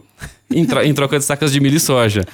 em, 0.52 0.65
tro- 0.65 0.84
em 0.84 0.93
troca 0.93 1.17
de 1.17 1.23
sacas 1.23 1.54
de 1.54 1.62
milho 1.62 1.78
e 1.78 1.80
soja. 1.80 2.26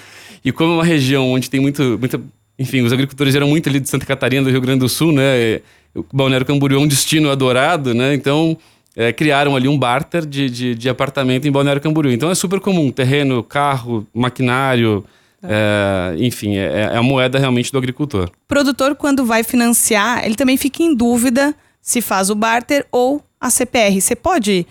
E 0.43 0.51
como 0.51 0.71
é 0.71 0.75
uma 0.77 0.83
região 0.83 1.31
onde 1.31 1.49
tem 1.51 1.59
muito, 1.59 1.97
muita. 1.99 2.19
Enfim, 2.60 2.82
os 2.82 2.93
agricultores 2.93 3.34
eram 3.34 3.48
muito 3.48 3.69
ali 3.69 3.80
de 3.80 3.89
Santa 3.89 4.06
Catarina, 4.06 4.43
do 4.43 4.52
Rio 4.52 4.62
Grande 4.62 4.82
do 4.82 4.89
Sul, 4.89 5.13
né? 5.13 5.39
E 5.39 5.62
O 5.95 6.06
Balneário 6.13 6.45
Camboriú 6.45 6.80
é 6.80 6.84
um 6.84 6.88
destino 6.88 7.32
adorado, 7.32 7.93
né? 7.93 8.13
Então. 8.13 8.58
é, 8.95 9.13
criaram 9.13 9.56
ali 9.56 9.67
um 9.67 9.78
barter 9.78 10.26
de, 10.26 10.50
de, 10.50 10.76
de 10.76 10.89
apartamento 10.89 11.48
em 11.48 11.52
Balneário 11.52 11.82
Camboriú. 11.82 12.12
Então 12.12 12.30
é 12.30 12.36
super 12.36 12.60
comum, 12.60 12.91
terreno, 12.91 13.41
carro, 13.41 14.06
maquinário, 14.13 15.06
é, 15.41 16.15
enfim, 16.17 16.58
é, 16.58 16.89
é 16.93 16.98
a 16.98 17.02
moeda 17.02 17.39
realmente 17.39 17.72
do 17.72 17.78
agricultor. 17.78 18.26
O 18.26 18.48
produtor, 18.48 18.95
quando 18.95 19.26
vai 19.26 19.41
financiar, 19.43 20.26
ele 20.26 20.36
também 20.36 20.58
fica 20.58 20.84
em 20.84 20.93
dúvida 20.93 21.56
se 21.82 22.02
faz 22.02 22.30
o 22.30 22.36
barter 22.36 22.86
ou 22.91 23.24
a 23.39 23.50
CPR. 23.50 24.02
Você 24.02 24.15
pode 24.15 24.67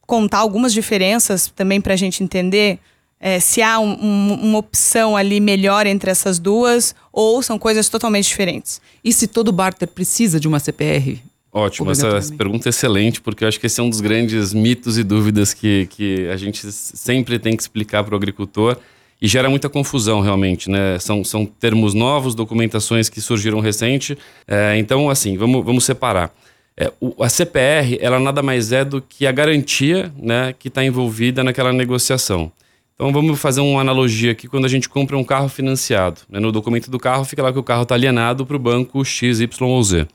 contar 0.00 0.38
algumas 0.38 0.72
diferenças 0.72 1.46
também 1.54 1.80
para 1.80 1.94
a 1.94 1.96
gente 1.96 2.24
entender 2.24 2.80
é, 3.20 3.40
se 3.40 3.60
há 3.62 3.78
um- 3.80 3.96
um- 4.00 4.34
uma 4.42 4.58
opção 4.58 5.16
ali 5.16 5.40
melhor 5.40 5.86
entre 5.86 6.10
essas 6.10 6.38
duas 6.38 6.94
ou 7.12 7.42
são 7.42 7.58
coisas 7.58 7.88
totalmente 7.88 8.28
diferentes? 8.28 8.80
E 9.04 9.12
se 9.12 9.26
todo 9.26 9.50
barter 9.52 9.88
precisa 9.88 10.38
de 10.38 10.46
uma 10.48 10.58
CPR? 10.58 11.20
Ótimo, 11.52 11.90
essa 11.90 12.20
pergunta 12.36 12.68
é 12.68 12.70
excelente, 12.70 13.20
porque 13.20 13.42
eu 13.42 13.48
acho 13.48 13.58
que 13.58 13.66
esse 13.66 13.80
é 13.80 13.82
um 13.82 13.88
dos 13.90 14.00
grandes 14.00 14.52
mitos 14.52 14.98
e 14.98 15.02
dúvidas 15.02 15.54
que, 15.54 15.86
que 15.90 16.28
a 16.28 16.36
gente 16.36 16.70
sempre 16.70 17.38
tem 17.38 17.56
que 17.56 17.62
explicar 17.62 18.04
para 18.04 18.14
o 18.14 18.16
agricultor 18.16 18.76
e 19.20 19.26
gera 19.26 19.48
muita 19.50 19.68
confusão 19.68 20.20
realmente, 20.20 20.70
né? 20.70 20.98
São, 21.00 21.24
são 21.24 21.44
termos 21.46 21.94
novos, 21.94 22.34
documentações 22.36 23.08
que 23.08 23.20
surgiram 23.20 23.58
recente, 23.60 24.16
é, 24.46 24.76
então 24.78 25.10
assim, 25.10 25.36
vamos, 25.36 25.64
vamos 25.64 25.84
separar. 25.84 26.32
É, 26.76 26.92
o- 27.00 27.24
a 27.24 27.28
CPR, 27.28 27.98
ela 28.00 28.20
nada 28.20 28.42
mais 28.42 28.70
é 28.70 28.84
do 28.84 29.00
que 29.02 29.26
a 29.26 29.32
garantia 29.32 30.12
né, 30.16 30.54
que 30.56 30.68
está 30.68 30.84
envolvida 30.84 31.42
naquela 31.42 31.72
negociação. 31.72 32.52
Então 33.00 33.12
vamos 33.12 33.38
fazer 33.38 33.60
uma 33.60 33.80
analogia 33.80 34.32
aqui 34.32 34.48
quando 34.48 34.64
a 34.64 34.68
gente 34.68 34.88
compra 34.88 35.16
um 35.16 35.22
carro 35.22 35.48
financiado. 35.48 36.22
né? 36.28 36.40
No 36.40 36.50
documento 36.50 36.90
do 36.90 36.98
carro 36.98 37.24
fica 37.24 37.40
lá 37.44 37.52
que 37.52 37.58
o 37.58 37.62
carro 37.62 37.84
está 37.84 37.94
alienado 37.94 38.44
para 38.44 38.56
o 38.56 38.58
banco 38.58 39.04
X, 39.04 39.38
Y 39.38 39.68
ou 39.68 39.80
Z. 39.84 40.08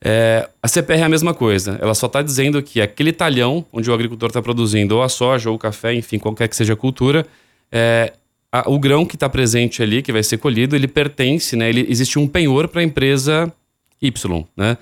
É, 0.00 0.48
a 0.62 0.68
CPR 0.68 1.00
é 1.00 1.04
a 1.04 1.08
mesma 1.08 1.34
coisa. 1.34 1.76
Ela 1.82 1.92
só 1.92 2.06
está 2.06 2.22
dizendo 2.22 2.62
que 2.62 2.80
aquele 2.80 3.12
talhão 3.12 3.66
onde 3.72 3.90
o 3.90 3.94
agricultor 3.94 4.28
está 4.28 4.40
produzindo 4.40 4.94
ou 4.94 5.02
a 5.02 5.08
soja 5.08 5.50
ou 5.50 5.56
o 5.56 5.58
café, 5.58 5.92
enfim, 5.92 6.18
qualquer 6.20 6.46
que 6.46 6.54
seja 6.54 6.74
a 6.74 6.76
cultura, 6.76 7.26
é, 7.72 8.12
a- 8.52 8.70
o 8.70 8.78
grão 8.78 9.04
que 9.04 9.16
está 9.16 9.28
presente 9.28 9.82
ali, 9.82 10.00
que 10.00 10.12
vai 10.12 10.22
ser 10.22 10.38
colhido, 10.38 10.76
ele 10.76 10.86
pertence, 10.86 11.56
né? 11.56 11.68
Ele, 11.68 11.84
existe 11.88 12.16
um 12.16 12.28
penhor 12.28 12.68
para 12.68 12.80
a 12.80 12.84
empresa 12.84 13.52
Y, 14.00 14.44
né? 14.56 14.76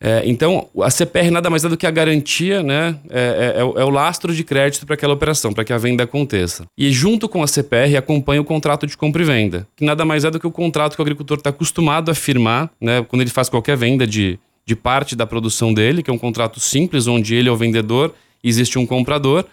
É, 0.00 0.22
então, 0.26 0.68
a 0.82 0.90
CPR 0.90 1.30
nada 1.30 1.48
mais 1.48 1.64
é 1.64 1.68
do 1.68 1.76
que 1.76 1.86
a 1.86 1.90
garantia, 1.90 2.62
né? 2.62 2.98
É, 3.08 3.54
é, 3.56 3.60
é 3.60 3.64
o, 3.64 3.78
é 3.78 3.84
lastro 3.84 4.34
de 4.34 4.44
crédito 4.44 4.84
para 4.84 4.94
aquela 4.94 5.14
operação, 5.14 5.52
para 5.52 5.64
que 5.64 5.72
a 5.72 5.78
venda 5.78 6.04
aconteça. 6.04 6.66
E 6.76 6.92
junto 6.92 7.28
com 7.28 7.42
a 7.42 7.46
CPR 7.46 7.96
acompanha 7.96 8.40
o 8.40 8.44
contrato 8.44 8.86
de 8.86 8.96
compra 8.96 9.22
e 9.22 9.24
venda, 9.24 9.66
que 9.76 9.84
nada 9.84 10.04
mais 10.04 10.24
é 10.24 10.30
do 10.30 10.38
que 10.38 10.46
o 10.46 10.50
contrato 10.50 10.94
que 10.94 11.00
o 11.00 11.04
agricultor 11.04 11.38
está 11.38 11.50
acostumado 11.50 12.10
a 12.10 12.14
firmar, 12.14 12.70
né? 12.80 13.04
Quando 13.08 13.22
ele 13.22 13.30
faz 13.30 13.48
qualquer 13.48 13.76
venda 13.76 14.06
de, 14.06 14.38
de 14.66 14.76
parte 14.76 15.16
da 15.16 15.26
produção 15.26 15.72
dele, 15.72 16.02
que 16.02 16.10
é 16.10 16.12
um 16.12 16.18
contrato 16.18 16.60
simples, 16.60 17.06
onde 17.06 17.34
ele 17.34 17.48
é 17.48 17.52
o 17.52 17.56
vendedor 17.56 18.12
existe 18.44 18.78
um 18.78 18.86
comprador. 18.86 19.46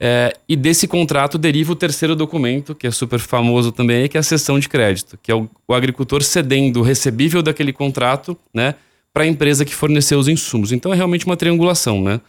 É, 0.00 0.36
e 0.48 0.56
desse 0.56 0.88
contrato 0.88 1.38
deriva 1.38 1.72
o 1.72 1.76
terceiro 1.76 2.16
documento, 2.16 2.74
que 2.74 2.88
é 2.88 2.90
super 2.90 3.20
famoso 3.20 3.70
também, 3.70 4.08
que 4.08 4.16
é 4.16 4.20
a 4.20 4.22
cessão 4.22 4.58
de 4.58 4.68
crédito, 4.68 5.16
que 5.22 5.30
é 5.30 5.34
o, 5.34 5.48
o 5.68 5.72
agricultor 5.72 6.24
cedendo 6.24 6.80
o 6.80 6.82
recebível 6.82 7.40
daquele 7.40 7.72
contrato, 7.72 8.36
né? 8.52 8.74
Para 9.12 9.24
a 9.24 9.26
empresa 9.26 9.64
que 9.64 9.74
forneceu 9.74 10.18
os 10.18 10.28
insumos. 10.28 10.72
Então 10.72 10.92
é 10.92 10.96
realmente 10.96 11.26
uma 11.26 11.36
triangulação, 11.36 12.02
né? 12.02 12.20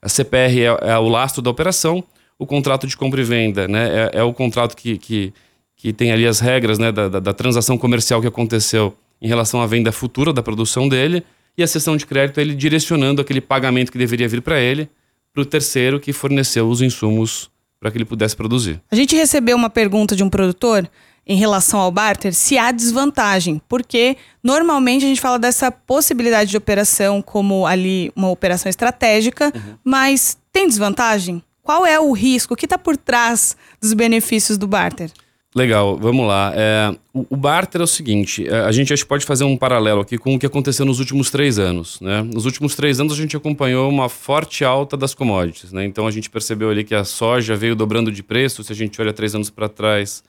A 0.00 0.08
CPR 0.08 0.60
é, 0.60 0.90
é 0.90 0.98
o 0.98 1.08
lastro 1.08 1.40
da 1.40 1.50
operação, 1.50 2.02
o 2.38 2.46
contrato 2.46 2.86
de 2.86 2.96
compra 2.96 3.20
e 3.20 3.24
venda 3.24 3.68
né, 3.68 4.10
é, 4.12 4.18
é 4.18 4.22
o 4.22 4.32
contrato 4.32 4.76
que, 4.76 4.98
que, 4.98 5.32
que, 5.76 5.92
tem 5.92 6.10
ali 6.10 6.26
as 6.26 6.40
regras 6.40 6.76
né, 6.76 6.90
da, 6.90 7.08
da, 7.08 7.20
da, 7.20 7.32
transação 7.32 7.78
comercial 7.78 8.20
que 8.20 8.26
aconteceu 8.26 8.96
em 9.20 9.28
relação 9.28 9.62
à 9.62 9.66
venda 9.66 9.92
futura 9.92 10.32
da 10.32 10.42
produção 10.42 10.88
dele, 10.88 11.22
e 11.56 11.62
a 11.62 11.66
sessão 11.66 11.96
de 11.96 12.04
crédito 12.04 12.38
é 12.38 12.40
ele 12.40 12.54
direcionando 12.56 13.22
aquele 13.22 13.40
pagamento 13.40 13.92
que 13.92 13.98
deveria 13.98 14.26
vir 14.26 14.42
para 14.42 14.58
ele 14.58 14.88
para 15.32 15.42
o 15.42 15.46
terceiro 15.46 16.00
que 16.00 16.12
forneceu 16.12 16.68
os 16.68 16.82
insumos 16.82 17.48
para 17.78 17.90
que 17.90 17.98
ele 17.98 18.04
pudesse 18.04 18.34
produzir. 18.34 18.80
A 18.90 18.96
gente 18.96 19.14
recebeu 19.14 19.56
uma 19.56 19.70
pergunta 19.70 20.16
de 20.16 20.24
um 20.24 20.30
produtor 20.30 20.88
em 21.26 21.36
relação 21.36 21.80
ao 21.80 21.90
barter 21.90 22.34
se 22.34 22.58
há 22.58 22.72
desvantagem, 22.72 23.60
porque 23.68 24.16
normalmente 24.42 25.04
a 25.04 25.08
gente 25.08 25.20
fala 25.20 25.38
dessa 25.38 25.70
possibilidade 25.70 26.50
de 26.50 26.56
operação 26.56 27.22
como 27.22 27.66
ali 27.66 28.12
uma 28.16 28.30
operação 28.30 28.68
estratégica, 28.68 29.52
uhum. 29.54 29.74
mas 29.84 30.36
tem 30.52 30.66
desvantagem? 30.66 31.42
Qual 31.62 31.86
é 31.86 31.98
o 31.98 32.12
risco? 32.12 32.54
O 32.54 32.56
que 32.56 32.66
está 32.66 32.76
por 32.76 32.96
trás 32.96 33.56
dos 33.80 33.92
benefícios 33.92 34.58
do 34.58 34.66
barter? 34.66 35.10
Legal, 35.54 35.98
vamos 35.98 36.26
lá. 36.26 36.50
É, 36.56 36.96
o, 37.12 37.26
o, 37.30 37.36
barter 37.36 37.82
é 37.82 37.84
o 37.84 37.86
seguinte: 37.86 38.48
é, 38.48 38.60
a 38.60 38.72
gente 38.72 38.92
acho 38.92 39.02
que 39.02 39.08
pode 39.08 39.26
fazer 39.26 39.44
um 39.44 39.54
paralelo 39.54 40.00
aqui 40.00 40.16
com 40.16 40.34
o 40.34 40.38
que 40.38 40.46
aconteceu 40.46 40.86
nos 40.86 40.98
últimos 40.98 41.30
três 41.30 41.58
anos. 41.58 42.00
Né? 42.00 42.22
Nos 42.22 42.46
últimos 42.46 42.74
três 42.74 42.98
anos 42.98 43.12
a 43.12 43.16
gente 43.16 43.36
acompanhou 43.36 43.88
uma 43.88 44.08
forte 44.08 44.64
alta 44.64 44.96
das 44.96 45.12
commodities. 45.12 45.70
Né? 45.70 45.84
Então 45.84 46.06
a 46.06 46.10
gente 46.10 46.30
percebeu 46.30 46.70
ali 46.70 46.84
que 46.84 46.94
a 46.94 47.04
soja 47.04 47.54
veio 47.54 47.76
dobrando 47.76 48.10
de 48.10 48.22
preço. 48.22 48.64
Se 48.64 48.72
a 48.72 48.76
gente 48.76 48.98
olha 49.00 49.12
três 49.12 49.34
anos 49.34 49.50
para 49.50 49.68
trás, 49.68 50.24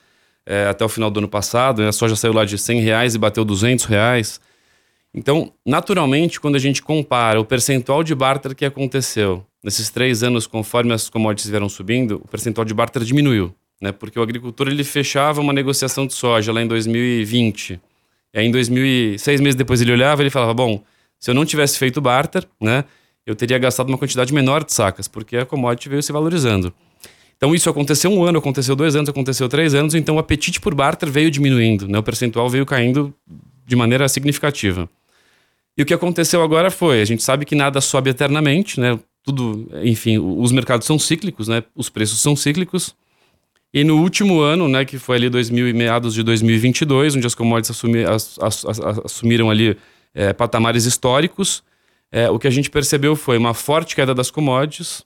é, 0.46 0.66
até 0.66 0.84
o 0.84 0.88
final 0.88 1.10
do 1.10 1.18
ano 1.18 1.28
passado, 1.28 1.82
né? 1.82 1.88
a 1.88 1.92
soja 1.92 2.16
saiu 2.16 2.32
lá 2.32 2.44
de 2.44 2.58
100 2.58 2.80
reais 2.80 3.14
e 3.14 3.18
bateu 3.18 3.44
200 3.44 3.84
reais. 3.86 4.40
Então, 5.14 5.52
naturalmente, 5.64 6.40
quando 6.40 6.56
a 6.56 6.58
gente 6.58 6.82
compara 6.82 7.40
o 7.40 7.44
percentual 7.44 8.02
de 8.02 8.14
barter 8.14 8.54
que 8.54 8.64
aconteceu 8.64 9.46
nesses 9.62 9.88
três 9.88 10.22
anos, 10.22 10.46
conforme 10.46 10.92
as 10.92 11.08
commodities 11.08 11.48
vieram 11.48 11.68
subindo, 11.68 12.20
o 12.24 12.28
percentual 12.28 12.64
de 12.64 12.74
barter 12.74 13.04
diminuiu, 13.04 13.54
né? 13.80 13.92
Porque 13.92 14.18
o 14.18 14.22
agricultor 14.22 14.68
ele 14.68 14.82
fechava 14.82 15.40
uma 15.40 15.52
negociação 15.52 16.06
de 16.06 16.14
soja 16.14 16.52
lá 16.52 16.60
em 16.60 16.66
2020. 16.66 17.80
E 18.34 18.38
aí, 18.38 18.46
em 18.46 18.50
2000, 18.50 19.18
seis 19.18 19.40
meses 19.40 19.54
depois 19.54 19.80
ele 19.80 19.92
olhava 19.92 20.20
ele 20.20 20.30
falava: 20.30 20.52
bom, 20.52 20.82
se 21.18 21.30
eu 21.30 21.34
não 21.34 21.44
tivesse 21.44 21.78
feito 21.78 22.00
barter, 22.00 22.44
né, 22.60 22.84
eu 23.24 23.36
teria 23.36 23.56
gastado 23.56 23.88
uma 23.88 23.96
quantidade 23.96 24.34
menor 24.34 24.64
de 24.64 24.72
sacas, 24.72 25.06
porque 25.06 25.36
a 25.36 25.46
commodity 25.46 25.88
veio 25.88 26.02
se 26.02 26.12
valorizando. 26.12 26.74
Então 27.44 27.54
isso 27.54 27.68
aconteceu 27.68 28.10
um 28.10 28.24
ano, 28.24 28.38
aconteceu 28.38 28.74
dois 28.74 28.96
anos, 28.96 29.10
aconteceu 29.10 29.46
três 29.50 29.74
anos, 29.74 29.94
então 29.94 30.16
o 30.16 30.18
apetite 30.18 30.58
por 30.58 30.74
barter 30.74 31.10
veio 31.10 31.30
diminuindo, 31.30 31.86
né? 31.86 31.98
o 31.98 32.02
percentual 32.02 32.48
veio 32.48 32.64
caindo 32.64 33.12
de 33.66 33.76
maneira 33.76 34.08
significativa. 34.08 34.88
E 35.76 35.82
o 35.82 35.84
que 35.84 35.92
aconteceu 35.92 36.42
agora 36.42 36.70
foi, 36.70 37.02
a 37.02 37.04
gente 37.04 37.22
sabe 37.22 37.44
que 37.44 37.54
nada 37.54 37.82
sobe 37.82 38.08
eternamente, 38.08 38.80
né? 38.80 38.98
Tudo, 39.22 39.68
enfim, 39.82 40.16
os 40.18 40.52
mercados 40.52 40.86
são 40.86 40.98
cíclicos, 40.98 41.46
né? 41.46 41.62
Os 41.74 41.90
preços 41.90 42.18
são 42.18 42.34
cíclicos. 42.34 42.96
E 43.74 43.84
no 43.84 44.00
último 44.00 44.40
ano, 44.40 44.66
né, 44.66 44.86
que 44.86 44.96
foi 44.96 45.16
ali 45.16 45.28
2000 45.28 45.68
e 45.68 45.72
meados 45.74 46.14
de 46.14 46.22
2022, 46.22 47.16
onde 47.16 47.26
as 47.26 47.34
commodities 47.34 47.76
assumi, 47.76 48.04
as, 48.04 48.38
as, 48.40 48.64
as, 48.64 48.80
assumiram 49.04 49.50
ali 49.50 49.76
é, 50.14 50.32
patamares 50.32 50.86
históricos, 50.86 51.62
é, 52.10 52.30
o 52.30 52.38
que 52.38 52.48
a 52.48 52.50
gente 52.50 52.70
percebeu 52.70 53.14
foi 53.14 53.36
uma 53.36 53.52
forte 53.52 53.94
queda 53.94 54.14
das 54.14 54.30
commodities, 54.30 55.04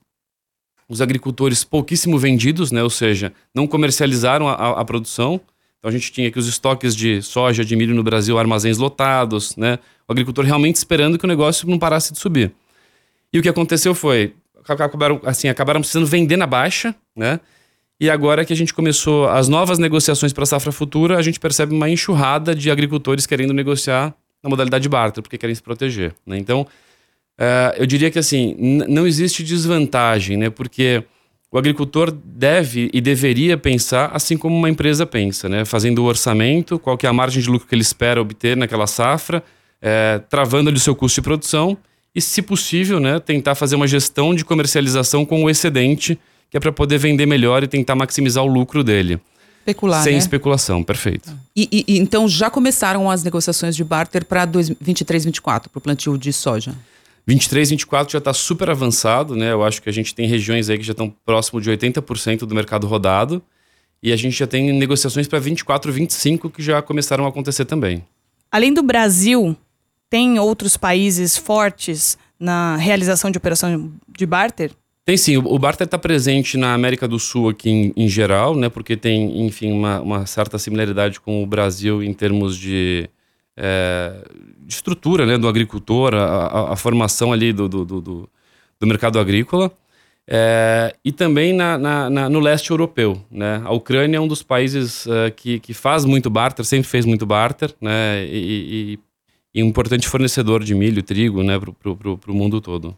os 0.88 1.00
agricultores 1.02 1.64
pouquíssimo 1.64 2.18
vendidos, 2.18 2.72
né? 2.72 2.82
ou 2.82 2.90
seja, 2.90 3.32
não 3.54 3.66
comercializaram 3.66 4.48
a, 4.48 4.80
a, 4.80 4.84
produção. 4.84 5.40
Então 5.78 5.88
a 5.88 5.92
gente 5.92 6.10
tinha 6.10 6.28
aqui 6.28 6.38
os 6.38 6.48
estoques 6.48 6.96
de 6.96 7.20
soja, 7.22 7.64
de 7.64 7.76
milho 7.76 7.94
no 7.94 8.02
Brasil, 8.02 8.38
armazéns 8.38 8.78
lotados, 8.78 9.54
né? 9.56 9.78
o 10.08 10.12
agricultor 10.12 10.44
realmente 10.44 10.76
esperando 10.76 11.18
que 11.18 11.24
o 11.24 11.28
negócio 11.28 11.68
não 11.68 11.78
parasse 11.78 12.12
de 12.12 12.18
subir. 12.18 12.52
E 13.32 13.38
o 13.38 13.42
que 13.42 13.48
aconteceu 13.48 13.94
foi, 13.94 14.34
acabaram, 14.66 15.20
assim, 15.24 15.48
acabaram 15.48 15.80
precisando 15.80 16.06
vender 16.06 16.36
na 16.36 16.46
baixa, 16.46 16.94
né? 17.14 17.38
E 18.00 18.08
agora 18.08 18.44
que 18.44 18.52
a 18.52 18.56
gente 18.56 18.72
começou 18.72 19.28
as 19.28 19.48
novas 19.48 19.78
negociações 19.78 20.32
para 20.32 20.44
a 20.44 20.46
safra 20.46 20.70
futura, 20.70 21.18
a 21.18 21.22
gente 21.22 21.40
percebe 21.40 21.74
uma 21.74 21.90
enxurrada 21.90 22.54
de 22.54 22.70
agricultores 22.70 23.26
querendo 23.26 23.52
negociar 23.52 24.14
na 24.42 24.48
modalidade 24.48 24.88
barter, 24.88 25.20
porque 25.20 25.36
querem 25.36 25.54
se 25.54 25.62
proteger. 25.62 26.14
Né? 26.24 26.38
Então, 26.38 26.64
Uh, 27.38 27.76
eu 27.76 27.86
diria 27.86 28.10
que 28.10 28.18
assim, 28.18 28.56
não 28.58 29.06
existe 29.06 29.44
desvantagem, 29.44 30.36
né? 30.36 30.50
Porque 30.50 31.04
o 31.50 31.56
agricultor 31.56 32.10
deve 32.10 32.90
e 32.92 33.00
deveria 33.00 33.56
pensar 33.56 34.10
assim 34.12 34.36
como 34.36 34.56
uma 34.56 34.68
empresa 34.68 35.06
pensa, 35.06 35.48
né? 35.48 35.64
Fazendo 35.64 36.00
o 36.00 36.04
orçamento, 36.04 36.78
qual 36.78 36.98
que 36.98 37.06
é 37.06 37.08
a 37.08 37.12
margem 37.12 37.42
de 37.42 37.48
lucro 37.48 37.68
que 37.68 37.74
ele 37.74 37.82
espera 37.82 38.20
obter 38.20 38.56
naquela 38.56 38.86
safra, 38.86 39.42
é, 39.80 40.20
travando 40.28 40.68
ali 40.68 40.76
o 40.76 40.80
seu 40.80 40.94
custo 40.94 41.20
de 41.20 41.24
produção 41.24 41.78
e, 42.14 42.20
se 42.20 42.42
possível, 42.42 42.98
né, 42.98 43.20
tentar 43.20 43.54
fazer 43.54 43.76
uma 43.76 43.86
gestão 43.86 44.34
de 44.34 44.44
comercialização 44.44 45.24
com 45.24 45.44
o 45.44 45.50
excedente, 45.50 46.18
que 46.50 46.56
é 46.56 46.60
para 46.60 46.72
poder 46.72 46.98
vender 46.98 47.26
melhor 47.26 47.62
e 47.62 47.68
tentar 47.68 47.94
maximizar 47.94 48.42
o 48.42 48.46
lucro 48.46 48.82
dele. 48.82 49.20
Especular, 49.60 50.02
Sem 50.02 50.14
né? 50.14 50.18
especulação, 50.18 50.82
perfeito. 50.82 51.30
E, 51.54 51.84
e, 51.86 51.98
então 51.98 52.26
já 52.26 52.50
começaram 52.50 53.10
as 53.10 53.22
negociações 53.22 53.76
de 53.76 53.84
barter 53.84 54.24
para 54.24 54.48
23, 54.80 55.26
24, 55.26 55.70
para 55.70 55.78
o 55.78 55.80
plantio 55.80 56.16
de 56.16 56.32
soja? 56.32 56.74
23, 57.28 57.68
24 57.68 58.10
já 58.10 58.18
está 58.18 58.32
super 58.32 58.70
avançado, 58.70 59.36
né? 59.36 59.52
Eu 59.52 59.62
acho 59.62 59.82
que 59.82 59.88
a 59.90 59.92
gente 59.92 60.14
tem 60.14 60.26
regiões 60.26 60.70
aí 60.70 60.78
que 60.78 60.82
já 60.82 60.92
estão 60.92 61.14
próximo 61.26 61.60
de 61.60 61.70
80% 61.70 62.46
do 62.46 62.54
mercado 62.54 62.86
rodado. 62.86 63.42
E 64.02 64.12
a 64.12 64.16
gente 64.16 64.38
já 64.38 64.46
tem 64.46 64.72
negociações 64.72 65.28
para 65.28 65.38
24, 65.38 65.92
25 65.92 66.48
que 66.48 66.62
já 66.62 66.80
começaram 66.80 67.26
a 67.26 67.28
acontecer 67.28 67.66
também. 67.66 68.02
Além 68.50 68.72
do 68.72 68.82
Brasil, 68.82 69.54
tem 70.08 70.38
outros 70.38 70.78
países 70.78 71.36
fortes 71.36 72.16
na 72.40 72.76
realização 72.76 73.30
de 73.30 73.36
operação 73.36 73.92
de 74.08 74.24
barter? 74.24 74.70
Tem 75.04 75.18
sim, 75.18 75.36
o 75.36 75.58
barter 75.58 75.84
está 75.84 75.98
presente 75.98 76.56
na 76.56 76.72
América 76.72 77.06
do 77.06 77.18
Sul 77.18 77.50
aqui 77.50 77.68
em, 77.68 77.92
em 77.94 78.08
geral, 78.08 78.56
né? 78.56 78.70
Porque 78.70 78.96
tem, 78.96 79.46
enfim, 79.46 79.70
uma, 79.70 80.00
uma, 80.00 80.26
certa 80.26 80.58
similaridade 80.58 81.20
com 81.20 81.42
o 81.42 81.46
Brasil 81.46 82.02
em 82.02 82.14
termos 82.14 82.56
de, 82.56 83.10
é, 83.58 84.24
de 84.60 84.72
estrutura 84.72 85.26
né, 85.26 85.36
do 85.36 85.48
agricultor, 85.48 86.14
a, 86.14 86.72
a, 86.72 86.76
formação 86.76 87.32
ali 87.32 87.52
do, 87.52 87.68
do, 87.68 87.84
do, 87.84 88.30
do 88.80 88.86
mercado 88.86 89.18
agrícola. 89.18 89.70
É, 90.30 90.94
e 91.02 91.10
também 91.10 91.54
na, 91.54 91.78
na, 91.78 92.10
na, 92.10 92.28
no 92.28 92.38
leste 92.38 92.70
europeu. 92.70 93.24
Né? 93.30 93.62
A 93.64 93.72
Ucrânia 93.72 94.18
é 94.18 94.20
um 94.20 94.28
dos 94.28 94.42
países 94.42 95.06
uh, 95.06 95.32
que, 95.34 95.58
que 95.58 95.72
faz 95.72 96.04
muito 96.04 96.28
barter, 96.28 96.64
sempre 96.66 96.86
fez 96.86 97.06
muito 97.06 97.24
barter, 97.24 97.74
né? 97.80 98.24
e, 98.26 98.98
e, 99.54 99.58
e 99.58 99.62
um 99.62 99.68
importante 99.68 100.06
fornecedor 100.06 100.62
de 100.62 100.74
milho, 100.74 101.02
trigo 101.02 101.42
né? 101.42 101.58
para 101.58 102.30
o 102.30 102.34
mundo 102.34 102.60
todo. 102.60 102.94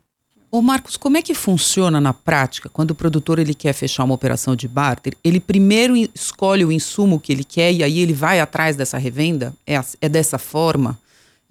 Ô 0.52 0.60
Marcos, 0.60 0.96
como 0.96 1.16
é 1.16 1.22
que 1.22 1.32
funciona 1.32 2.00
na 2.00 2.12
prática 2.12 2.68
quando 2.68 2.90
o 2.90 2.94
produtor 2.94 3.38
ele 3.38 3.54
quer 3.54 3.72
fechar 3.72 4.02
uma 4.02 4.14
operação 4.14 4.56
de 4.56 4.66
barter? 4.66 5.16
Ele 5.22 5.38
primeiro 5.38 5.94
escolhe 6.12 6.64
o 6.64 6.72
insumo 6.72 7.20
que 7.20 7.32
ele 7.32 7.44
quer 7.44 7.72
e 7.72 7.84
aí 7.84 8.00
ele 8.00 8.12
vai 8.12 8.40
atrás 8.40 8.74
dessa 8.74 8.98
revenda? 8.98 9.54
É, 9.64 9.80
é 10.00 10.08
dessa 10.08 10.38
forma? 10.38 10.98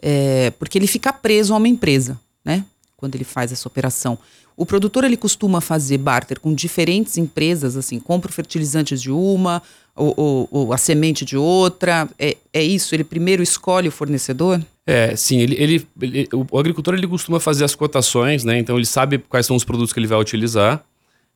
É, 0.01 0.51
porque 0.51 0.77
ele 0.77 0.88
fica 0.88 1.13
preso 1.13 1.53
a 1.53 1.57
uma 1.57 1.67
empresa, 1.69 2.19
né? 2.43 2.65
Quando 2.97 3.15
ele 3.15 3.23
faz 3.23 3.53
essa 3.53 3.69
operação. 3.69 4.17
O 4.57 4.65
produtor 4.65 5.05
ele 5.05 5.15
costuma 5.15 5.62
fazer 5.62 5.97
barter 5.97 6.38
com 6.38 6.53
diferentes 6.53 7.17
empresas, 7.17 7.77
assim, 7.77 7.97
compra 8.01 8.29
o 8.29 8.33
fertilizantes 8.33 9.01
de 9.01 9.09
uma, 9.09 9.63
ou, 9.95 10.13
ou, 10.17 10.49
ou 10.51 10.73
a 10.73 10.77
semente 10.77 11.23
de 11.23 11.38
outra. 11.38 12.09
É, 12.19 12.35
é 12.51 12.62
isso? 12.62 12.93
Ele 12.93 13.05
primeiro 13.05 13.41
escolhe 13.41 13.88
o 13.88 13.91
fornecedor? 13.93 14.62
É, 14.89 15.15
sim, 15.15 15.38
ele, 15.39 15.56
ele, 15.60 15.88
ele, 16.02 16.30
o 16.34 16.58
agricultor 16.58 16.95
ele 16.95 17.08
costuma 17.08 17.39
fazer 17.39 17.63
as 17.63 17.75
cotações, 17.75 18.43
né? 18.43 18.58
Então 18.58 18.75
ele 18.75 18.88
sabe 18.88 19.19
quais 19.19 19.45
são 19.45 19.56
os 19.56 19.63
produtos 19.63 19.93
que 19.93 19.99
ele 19.99 20.08
vai 20.08 20.17
utilizar, 20.17 20.84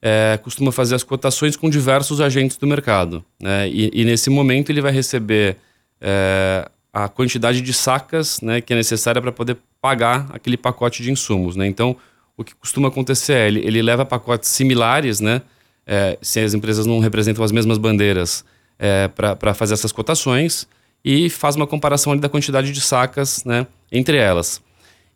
é, 0.01 0.39
costuma 0.41 0.71
fazer 0.71 0.95
as 0.95 1.03
cotações 1.03 1.55
com 1.55 1.69
diversos 1.69 2.19
agentes 2.19 2.57
do 2.57 2.65
mercado, 2.65 3.23
né? 3.39 3.69
E, 3.69 3.91
e 3.93 4.05
nesse 4.05 4.31
momento 4.31 4.71
ele 4.71 4.81
vai 4.81 4.91
receber 4.91 5.57
é, 6.01 6.67
a 6.91 7.07
quantidade 7.07 7.61
de 7.61 7.71
sacas, 7.73 8.41
né, 8.41 8.59
que 8.59 8.73
é 8.73 8.75
necessária 8.75 9.21
para 9.21 9.31
poder 9.31 9.57
pagar 9.79 10.25
aquele 10.33 10.57
pacote 10.57 11.03
de 11.03 11.11
insumos, 11.11 11.55
né? 11.55 11.67
Então 11.67 11.95
o 12.35 12.43
que 12.43 12.55
costuma 12.55 12.87
acontecer 12.87 13.33
é 13.33 13.47
ele, 13.47 13.59
ele 13.59 13.83
leva 13.83 14.03
pacotes 14.03 14.49
similares, 14.49 15.19
né? 15.19 15.43
É, 15.85 16.17
se 16.23 16.39
as 16.39 16.55
empresas 16.55 16.87
não 16.87 16.97
representam 16.97 17.43
as 17.43 17.51
mesmas 17.51 17.77
bandeiras 17.77 18.43
é, 18.79 19.07
para 19.09 19.53
fazer 19.53 19.75
essas 19.75 19.91
cotações 19.91 20.67
e 21.03 21.29
faz 21.29 21.55
uma 21.55 21.67
comparação 21.67 22.15
da 22.15 22.29
quantidade 22.29 22.71
de 22.71 22.81
sacas 22.81 23.43
né, 23.43 23.67
entre 23.91 24.17
elas. 24.17 24.61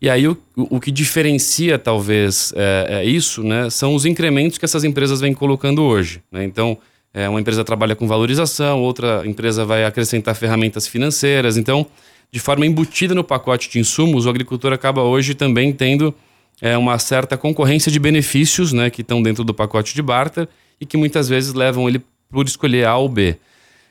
E 0.01 0.09
aí 0.09 0.27
o, 0.27 0.37
o 0.55 0.79
que 0.79 0.91
diferencia 0.91 1.79
talvez 1.79 2.53
é, 2.55 3.01
é 3.01 3.05
isso, 3.05 3.43
né, 3.43 3.69
são 3.69 3.95
os 3.95 4.05
incrementos 4.05 4.57
que 4.57 4.65
essas 4.65 4.83
empresas 4.83 5.21
vêm 5.21 5.33
colocando 5.33 5.81
hoje. 5.83 6.21
Né? 6.31 6.43
Então, 6.43 6.77
é, 7.13 7.27
uma 7.27 7.39
empresa 7.39 7.63
trabalha 7.63 7.95
com 7.95 8.07
valorização, 8.07 8.81
outra 8.81 9.23
empresa 9.25 9.65
vai 9.65 9.85
acrescentar 9.85 10.35
ferramentas 10.35 10.87
financeiras. 10.87 11.57
Então, 11.57 11.85
de 12.31 12.39
forma 12.39 12.65
embutida 12.65 13.15
no 13.15 13.23
pacote 13.23 13.69
de 13.69 13.79
insumos, 13.79 14.25
o 14.25 14.29
agricultor 14.29 14.73
acaba 14.73 15.01
hoje 15.01 15.33
também 15.33 15.73
tendo 15.73 16.13
é, 16.61 16.77
uma 16.77 16.99
certa 16.99 17.37
concorrência 17.37 17.91
de 17.91 17.99
benefícios 17.99 18.73
né, 18.73 18.89
que 18.89 19.01
estão 19.01 19.21
dentro 19.21 19.43
do 19.43 19.53
pacote 19.53 19.95
de 19.95 20.01
barter 20.01 20.47
e 20.79 20.85
que 20.85 20.97
muitas 20.97 21.27
vezes 21.27 21.53
levam 21.53 21.87
ele 21.87 22.01
por 22.29 22.45
escolher 22.45 22.85
A 22.85 22.95
ou 22.97 23.09
B. 23.09 23.37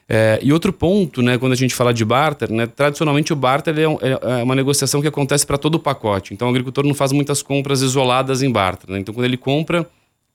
É, 0.08 0.38
e 0.40 0.52
outro 0.52 0.72
ponto, 0.72 1.20
né, 1.20 1.36
quando 1.36 1.52
a 1.52 1.56
gente 1.56 1.74
fala 1.74 1.92
de 1.92 2.04
barter, 2.04 2.52
né, 2.52 2.66
tradicionalmente 2.66 3.32
o 3.32 3.36
barter 3.36 3.76
é, 3.76 3.88
um, 3.88 3.98
é, 4.00 4.42
uma 4.42 4.54
negociação 4.54 5.02
que 5.02 5.08
acontece 5.08 5.44
para 5.44 5.58
todo 5.58 5.74
o 5.74 5.78
pacote. 5.80 6.32
Então 6.32 6.46
o 6.46 6.50
agricultor 6.50 6.86
não 6.86 6.94
faz 6.94 7.10
muitas 7.10 7.42
compras 7.42 7.82
isoladas 7.82 8.40
em 8.40 8.50
barter. 8.50 8.90
Né? 8.90 9.00
Então 9.00 9.12
quando 9.12 9.24
ele 9.24 9.36
compra, 9.36 9.88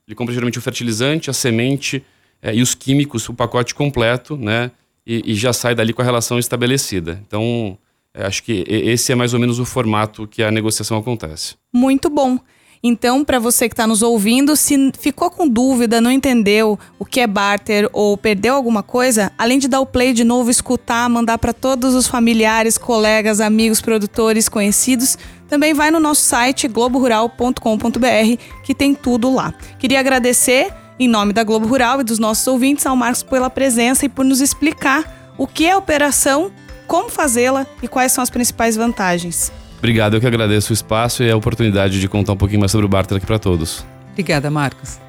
ele 0.06 0.16
compra 0.16 0.34
geralmente 0.34 0.60
o 0.60 0.62
fertilizante, 0.62 1.30
a 1.30 1.34
semente 1.34 2.04
é, 2.42 2.54
e 2.54 2.62
os 2.62 2.76
químicos, 2.76 3.28
o 3.30 3.34
pacote 3.34 3.74
completo, 3.74 4.36
né, 4.36 4.72
e, 5.08 5.32
e, 5.32 5.36
já 5.36 5.54
sai 5.54 5.74
dali 5.74 5.94
com 5.94 6.02
a 6.02 6.06
relação 6.06 6.38
estabelecida. 6.38 7.24
Então 7.26 7.78
é, 8.14 8.26
acho 8.26 8.44
que 8.44 8.66
esse 8.68 9.14
é 9.14 9.16
mais 9.16 9.34
ou 9.34 9.40
menos 9.40 9.58
o 9.58 9.64
formato 9.64 10.28
que 10.28 10.44
a 10.44 10.52
negociação 10.52 10.98
acontece. 10.98 11.56
Muito 11.74 12.10
bom. 12.10 12.38
Então, 12.84 13.24
para 13.24 13.38
você 13.38 13.70
que 13.70 13.74
está 13.74 13.86
nos 13.86 14.02
ouvindo, 14.02 14.56
se 14.56 14.92
ficou 15.00 15.30
com 15.30 15.48
dúvida, 15.48 16.02
não 16.02 16.10
entendeu 16.10 16.80
o 16.98 17.06
que 17.06 17.20
é 17.20 17.28
barter 17.28 17.88
ou 17.94 18.18
perdeu 18.18 18.56
alguma 18.56 18.82
coisa, 18.82 19.32
além 19.38 19.60
de 19.60 19.68
dar 19.68 19.82
o 19.82 19.86
play 19.86 20.14
de 20.14 20.24
novo, 20.24 20.50
escutar, 20.50 21.08
mandar 21.08 21.38
para 21.38 21.54
todos 21.54 21.94
os 21.94 22.08
familiares, 22.08 22.80
colegas, 22.80 23.40
amigos, 23.40 23.82
produtores, 23.82 24.50
conhecidos, 24.50 25.16
também 25.48 25.76
vai 25.76 25.92
no 25.92 26.00
nosso 26.00 26.24
site 26.24 26.68
globorural.com.br 26.68 28.42
que 28.64 28.74
tem 28.74 28.96
tudo 28.96 29.32
lá. 29.32 29.54
Queria 29.78 30.00
agradecer 30.00 30.74
em 30.98 31.08
nome 31.08 31.34
da 31.34 31.44
Globo 31.44 31.68
Rural 31.68 32.02
e 32.02 32.04
dos 32.04 32.18
nossos 32.18 32.48
ouvintes 32.48 32.86
ao 32.88 32.96
Marcos 32.96 33.22
pela 33.22 33.50
presença 33.50 34.06
e 34.06 34.10
por 34.10 34.26
nos 34.26 34.42
explicar 34.42 35.34
o 35.38 35.46
que 35.46 35.66
é 35.66 35.72
a 35.72 35.78
operação, 35.78 36.52
como 36.88 37.10
fazê-la 37.10 37.68
e 37.84 37.88
quais 37.88 38.12
são 38.12 38.24
as 38.24 38.30
principais 38.32 38.76
vantagens. 38.76 39.52
Obrigado, 39.82 40.16
eu 40.16 40.22
que 40.22 40.28
agradeço 40.28 40.72
o 40.72 40.76
espaço 40.76 41.24
e 41.24 41.32
a 41.32 41.36
oportunidade 41.36 42.00
de 42.00 42.08
contar 42.08 42.34
um 42.34 42.38
pouquinho 42.38 42.60
mais 42.60 42.72
sobre 42.72 42.86
o 42.86 42.88
Barter 42.88 43.18
aqui 43.18 43.26
para 43.26 43.40
todos. 43.40 43.84
Obrigada, 44.12 44.52
Marcos. 44.52 45.00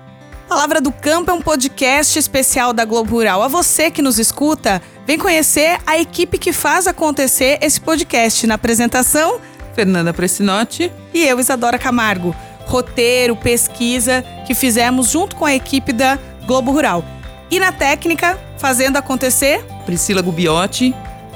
Palavra 0.48 0.80
do 0.80 0.90
Campo 0.90 1.30
é 1.30 1.34
um 1.34 1.42
podcast 1.42 2.18
especial 2.18 2.72
da 2.72 2.86
Globo 2.86 3.10
Rural. 3.10 3.42
A 3.42 3.48
você 3.48 3.90
que 3.90 4.00
nos 4.00 4.18
escuta, 4.18 4.80
vem 5.06 5.18
conhecer 5.18 5.78
a 5.86 5.98
equipe 5.98 6.38
que 6.38 6.54
faz 6.54 6.86
acontecer 6.86 7.58
esse 7.60 7.78
podcast. 7.78 8.46
Na 8.46 8.54
apresentação, 8.54 9.38
Fernanda 9.74 10.14
Presinotti 10.14 10.90
e 11.12 11.22
eu, 11.22 11.38
Isadora 11.38 11.78
Camargo. 11.78 12.34
Roteiro, 12.64 13.36
pesquisa 13.36 14.24
que 14.46 14.54
fizemos 14.54 15.10
junto 15.10 15.36
com 15.36 15.44
a 15.44 15.54
equipe 15.54 15.92
da 15.92 16.18
Globo 16.46 16.72
Rural. 16.72 17.04
E 17.50 17.60
na 17.60 17.72
técnica, 17.72 18.38
fazendo 18.56 18.96
acontecer, 18.96 19.62
Priscila 19.84 20.22
Gubiotti 20.22 20.94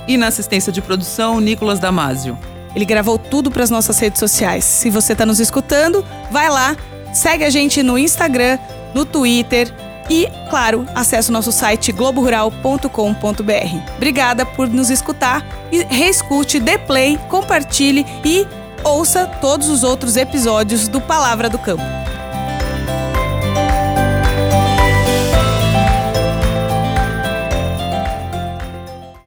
e 0.09 0.16
na 0.16 0.29
assistência 0.29 0.72
de 0.72 0.81
produção, 0.81 1.38
Nicolas 1.38 1.79
Damasio. 1.79 2.38
Ele 2.76 2.84
gravou 2.84 3.18
tudo 3.18 3.50
para 3.50 3.64
as 3.64 3.70
nossas 3.70 3.98
redes 3.98 4.20
sociais. 4.20 4.62
Se 4.62 4.90
você 4.90 5.14
está 5.14 5.24
nos 5.24 5.40
escutando, 5.40 6.04
vai 6.30 6.50
lá, 6.50 6.76
segue 7.10 7.42
a 7.42 7.48
gente 7.48 7.82
no 7.82 7.96
Instagram, 7.96 8.58
no 8.94 9.06
Twitter 9.06 9.72
e, 10.10 10.28
claro, 10.50 10.86
acesse 10.94 11.30
o 11.30 11.32
nosso 11.32 11.50
site 11.50 11.90
globorural.com.br. 11.90 13.94
Obrigada 13.96 14.44
por 14.44 14.68
nos 14.68 14.90
escutar 14.90 15.42
e 15.72 15.84
reescute, 15.84 16.60
dê 16.60 16.76
play, 16.76 17.18
compartilhe 17.30 18.04
e 18.22 18.46
ouça 18.84 19.26
todos 19.26 19.70
os 19.70 19.82
outros 19.82 20.18
episódios 20.18 20.86
do 20.86 21.00
Palavra 21.00 21.48
do 21.48 21.58
Campo. 21.58 21.82